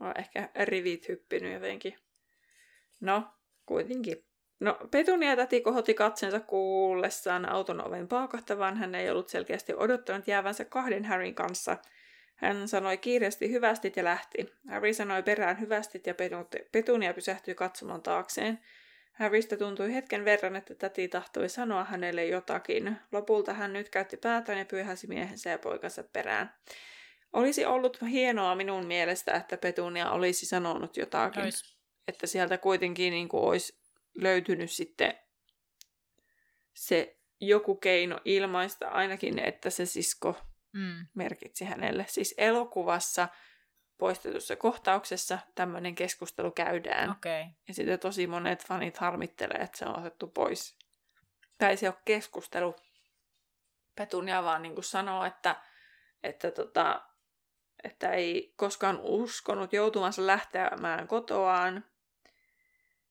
[0.00, 1.98] No, ehkä rivit hyppinyt jotenkin.
[3.00, 3.28] No,
[3.66, 4.24] kuitenkin.
[4.60, 8.76] No, Petunia täti kohotti katsensa kuullessaan auton oven paukahtavan.
[8.76, 11.76] Hän ei ollut selkeästi odottanut jäävänsä kahden Harryn kanssa.
[12.34, 14.52] Hän sanoi kiireesti hyvästit ja lähti.
[14.68, 16.14] Harry sanoi perään hyvästit ja
[16.72, 18.60] Petunia pysähtyi katsomaan taakseen.
[19.18, 22.96] Harrystä tuntui hetken verran, että täti tahtoi sanoa hänelle jotakin.
[23.12, 26.54] Lopulta hän nyt käytti päätään ja pyyhäsi miehensä ja poikansa perään.
[27.32, 31.42] Olisi ollut hienoa minun mielestä, että Petunia olisi sanonut jotakin.
[31.42, 31.76] Ois.
[32.08, 33.80] Että sieltä kuitenkin niin kuin, olisi
[34.14, 35.18] löytynyt sitten
[36.74, 40.36] se joku keino ilmaista ainakin, että se sisko
[40.72, 41.06] mm.
[41.14, 42.04] merkitsi hänelle.
[42.08, 43.28] Siis elokuvassa
[43.98, 47.10] poistetussa kohtauksessa tämmöinen keskustelu käydään.
[47.10, 47.44] Okay.
[47.68, 50.78] Ja sitten tosi monet fanit harmittelee, että se on otettu pois.
[51.58, 52.76] Tai se ole keskustelu.
[53.94, 55.56] Petunia vaan niin kuin sanoo, että,
[56.22, 57.02] että, tota,
[57.84, 61.84] että ei koskaan uskonut joutuvansa lähtemään kotoaan,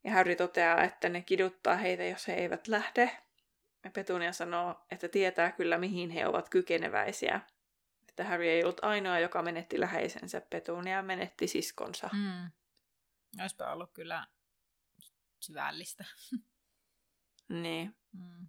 [0.06, 3.18] ja Harry toteaa, että ne kiduttaa heitä, jos he eivät lähde.
[3.84, 7.42] Ja Petunia sanoo, että tietää kyllä, mihin he ovat kykeneväisiä.
[8.16, 10.42] Että Harry ei ollut ainoa, joka menetti läheisensä.
[10.42, 12.10] Petunia menetti siskonsa.
[12.14, 12.52] Mm.
[13.42, 14.28] Olisipa ollut kyllä
[15.40, 16.06] syvällistä.
[17.64, 17.96] niin.
[18.12, 18.48] Mm.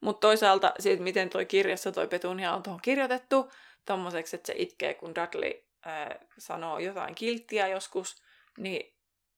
[0.00, 3.50] Mutta toisaalta siitä, miten toi kirjassa toi Petunia on tuohon kirjoitettu,
[3.84, 5.52] tommoseksi, että se itkee, kun Dudley
[5.86, 8.22] äh, sanoo jotain kilttiä joskus,
[8.58, 8.94] niin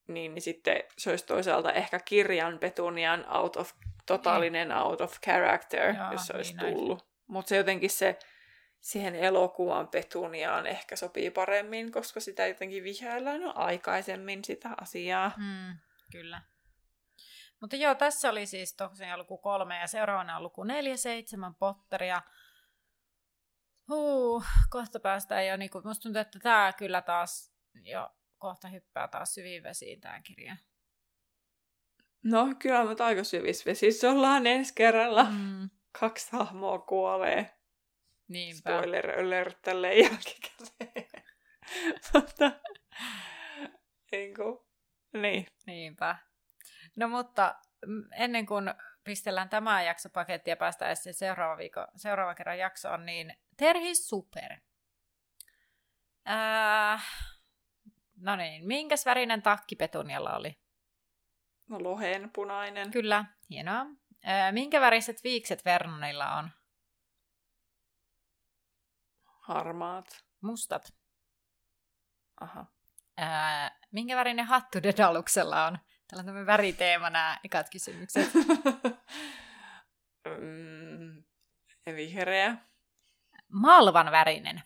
[0.07, 3.71] niin, niin sitten se olisi toisaalta ehkä kirjan Petunian out of,
[4.05, 4.77] totaalinen niin.
[4.77, 7.07] out of character, Jaa, jos se olisi niin tullut.
[7.27, 8.19] Mutta se jotenkin se
[8.81, 15.31] siihen elokuvan Petuniaan ehkä sopii paremmin, koska sitä jotenkin vihjaillaan jo aikaisemmin sitä asiaa.
[15.37, 15.77] Mm,
[16.11, 16.41] kyllä.
[17.61, 22.21] Mutta joo, tässä oli siis tosiaan luku kolme ja seuraavana on luku neljä, seitsemän Potteria.
[23.89, 27.53] Huu, kohta päästään jo, niin kuin, musta tuntuu, että tämä kyllä taas
[27.83, 30.55] jo kohta hyppää taas syviin vesiin tämä kirja.
[32.23, 35.23] No, kyllä me aika syvissä vesissä ollaan ensi kerralla.
[35.23, 35.69] Mm.
[35.99, 37.56] Kaksi hahmoa kuolee.
[38.27, 38.77] Niinpä.
[38.77, 41.07] Spoiler alert tälle jälkikäteen.
[42.13, 42.51] mutta,
[44.11, 44.67] Enku.
[45.13, 45.47] Niin.
[45.65, 46.15] Niinpä.
[46.95, 47.55] No mutta
[48.17, 48.73] ennen kuin
[49.03, 54.51] pistellään tämä jaksopaketti ja päästään sitten seuraava, viikko, seuraava kerran jaksoon, niin Terhi Super.
[56.29, 57.03] Äh,
[58.21, 60.57] No niin, minkäs värinen takki Petunialla oli?
[61.69, 62.91] No lohen punainen.
[62.91, 63.85] Kyllä, hienoa.
[64.27, 66.49] Öö, minkä väriset viikset Vernonilla on?
[69.47, 70.25] Harmaat.
[70.41, 70.93] Mustat.
[72.41, 72.65] Aha.
[73.19, 73.25] Öö,
[73.91, 75.79] minkä värinen hattu Dedaluksella on?
[76.07, 78.33] Täällä on tämmöinen väriteema nämä ekat kysymykset.
[80.39, 81.23] mm,
[81.95, 82.57] vihreä.
[83.51, 84.63] Malvan värinen.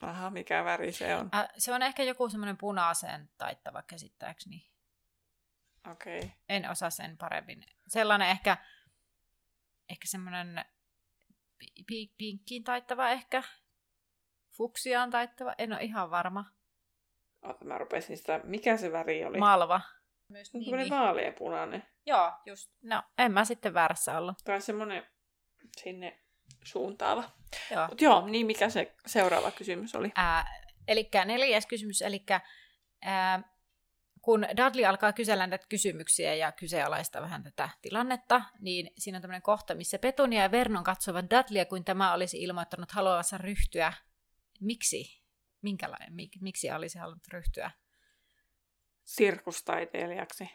[0.00, 1.30] Aha, mikä väri se on?
[1.34, 4.70] Äh, se on ehkä joku semmoinen punaiseen taittava käsittääkseni.
[5.90, 6.18] Okei.
[6.18, 6.30] Okay.
[6.48, 7.64] En osaa sen paremmin.
[7.88, 8.56] Sellainen ehkä,
[9.88, 10.64] ehkä semmoinen
[12.18, 13.42] pinkkiin taittava ehkä.
[14.56, 16.44] Fuksiaan taittava, en ole ihan varma.
[17.42, 19.38] Ota, mä rupesin sitä, mikä se väri oli?
[19.38, 19.80] Malva.
[20.28, 21.82] Myös on niin, vaaleanpunainen.
[22.06, 22.70] Joo, just.
[22.82, 24.36] No, en mä sitten väärässä ollut.
[24.44, 25.06] Tai semmoinen
[25.76, 26.20] sinne
[26.64, 27.24] suuntaava.
[27.70, 27.88] Joo.
[27.88, 30.12] Mut joo, niin mikä se seuraava kysymys oli?
[30.88, 32.24] eli neljäs kysymys, eli
[34.22, 39.42] kun Dudley alkaa kysellä näitä kysymyksiä ja kyseenalaista vähän tätä tilannetta, niin siinä on tämmöinen
[39.42, 43.92] kohta, missä Petunia ja Vernon katsovat Dudleya, kuin tämä olisi ilmoittanut haluavansa ryhtyä.
[44.60, 45.22] Miksi?
[45.62, 46.12] Minkälainen?
[46.12, 47.70] Mik, miksi olisi halunnut ryhtyä?
[49.04, 50.50] Sirkustaiteilijaksi.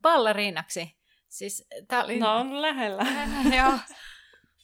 [0.00, 0.96] Balleriinaksi.
[1.28, 2.18] Siis, tää oli...
[2.18, 3.06] No on lähellä.
[3.58, 3.78] Joo.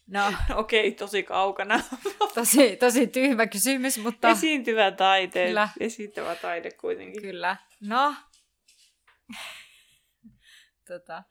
[0.07, 0.33] No.
[0.55, 1.81] Okei, okay, tosi kaukana.
[2.35, 4.29] tosi, tosi tyhmä kysymys, mutta...
[4.29, 5.47] Esiintyvä taide.
[5.47, 5.69] Kyllä.
[5.81, 7.23] Esiintyvä taide kuitenkin.
[7.23, 7.57] Kyllä.
[7.81, 8.15] No.
[10.89, 11.23] tota,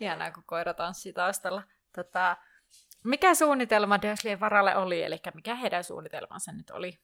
[0.00, 1.62] ihanaa, kun koira tanssii taustalla.
[1.94, 2.36] Tota,
[3.04, 6.98] mikä suunnitelma Dursleyn varalle oli, eli mikä heidän suunnitelmansa nyt oli?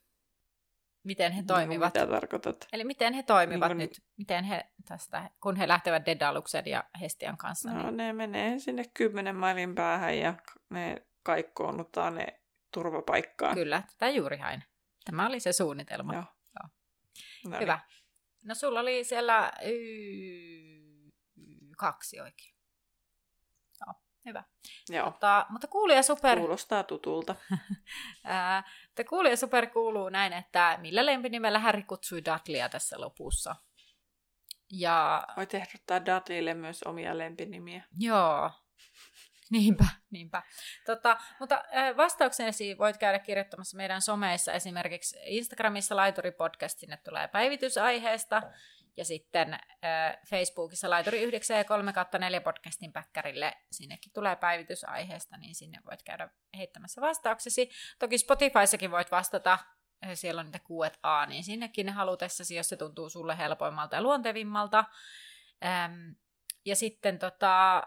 [1.04, 1.94] Miten he toimivat?
[1.94, 2.68] No, mitä tarkoitat?
[2.72, 7.36] Eli miten he toimivat niin nyt, miten he tästä, kun he lähtevät Dedaluksen ja Hestian
[7.36, 7.72] kanssa?
[7.72, 7.96] No niin...
[7.96, 10.34] ne menee sinne kymmenen mailin päähän ja
[10.70, 12.40] ne kaikkoonnuttaa ne
[12.74, 13.54] turvapaikkaan.
[13.54, 14.64] Kyllä, tätä juuri hain.
[15.04, 16.14] Tämä oli se suunnitelma.
[16.14, 16.24] Joo.
[16.60, 16.68] Joo.
[17.52, 17.80] No Hyvä.
[18.44, 21.10] No sulla oli siellä y-
[21.76, 22.54] kaksi oikein.
[24.26, 24.44] Hyvä.
[24.88, 27.34] Joo, Tota, mutta kuulija super, kuulostaa tutulta.
[28.88, 33.56] mutta kuulija super kuuluu näin, että millä lempinimellä Harry kutsui Dudleya tässä lopussa.
[34.72, 37.84] Ja Voit ehdottaa Dudleylle myös omia lempinimiä.
[37.98, 38.50] Joo.
[39.54, 40.42] Niinpä, niinpä.
[40.86, 41.64] Tota, mutta
[41.96, 48.42] vastauksesi voit käydä kirjoittamassa meidän someissa, esimerkiksi Instagramissa Laituri Podcast, sinne tulee päivitysaiheesta,
[48.96, 49.58] ja sitten
[50.30, 56.28] Facebookissa Laituri 9 ja 3 4 podcastin päkkärille, sinnekin tulee päivitysaiheesta, niin sinne voit käydä
[56.56, 57.70] heittämässä vastauksesi.
[57.98, 59.58] Toki Spotifyssakin voit vastata,
[60.14, 64.84] siellä on niitä Q&A, niin sinnekin halutessasi, jos se tuntuu sulle helpoimmalta ja luontevimmalta.
[65.64, 66.10] Ähm,
[66.64, 67.82] ja sitten tota,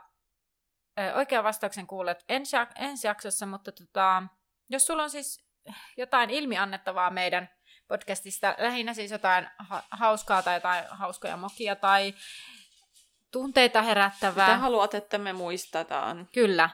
[1.16, 4.24] oikean vastauksen kuulet ensi, jak- ensi jaksossa, mutta tota,
[4.70, 5.48] jos sulla on siis
[5.98, 7.50] jotain ilmiannettavaa meidän
[7.88, 12.14] podcastista, lähinnä siis jotain ha- hauskaa tai jotain hauskoja mokia tai
[13.32, 14.48] tunteita herättävää.
[14.48, 16.30] Mitä haluat, että me muistetaan?
[16.34, 16.70] Kyllä.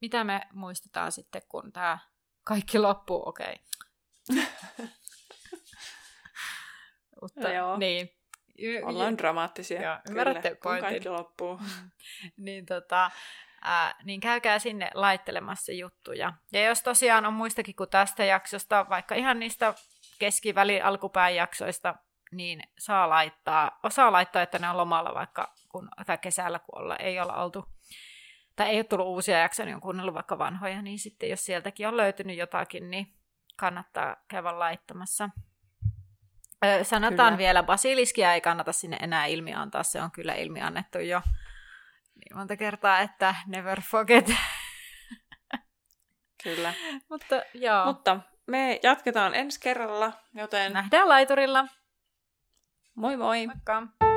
[0.00, 1.98] Mitä me muistetaan sitten, kun tämä
[2.44, 3.28] kaikki loppuu?
[3.28, 3.60] Okei.
[4.30, 4.46] Okay.
[7.22, 7.76] Mutta, Joo.
[7.76, 8.10] Niin.
[8.84, 9.82] Ollaan dramaattisia.
[9.82, 10.88] Joo, kyllä, ymmärrätte kun pointin.
[10.88, 11.60] kaikki loppuu.
[12.36, 13.10] niin, tota,
[13.62, 16.32] ää, niin käykää sinne laittelemassa juttuja.
[16.52, 19.74] Ja jos tosiaan on muistakin kuin tästä jaksosta, vaikka ihan niistä
[20.18, 21.94] keskiväli alkupään jaksoista,
[22.32, 26.96] niin saa laittaa, osaa laittaa, että ne on lomalla vaikka kun, tai kesällä, kun olla,
[26.96, 27.64] ei olla oltu,
[28.56, 31.88] tai ei ole tullut uusia jaksoja, niin on kuunnellut vaikka vanhoja, niin sitten jos sieltäkin
[31.88, 33.14] on löytynyt jotakin, niin
[33.56, 35.30] kannattaa käydä laittamassa.
[36.82, 37.38] Sanotaan Kyllä.
[37.38, 41.22] vielä, basiliskia ei kannata sinne enää ilmi antaa, se on kyllä ilmi annettu jo
[42.18, 44.26] niin monta kertaa, että never forget.
[46.42, 46.74] Kyllä.
[47.10, 51.66] Mutta joo, Mutta me jatketaan ensi kerralla, joten nähdään laiturilla.
[52.94, 53.46] moi moi!
[53.46, 54.07] Moikka!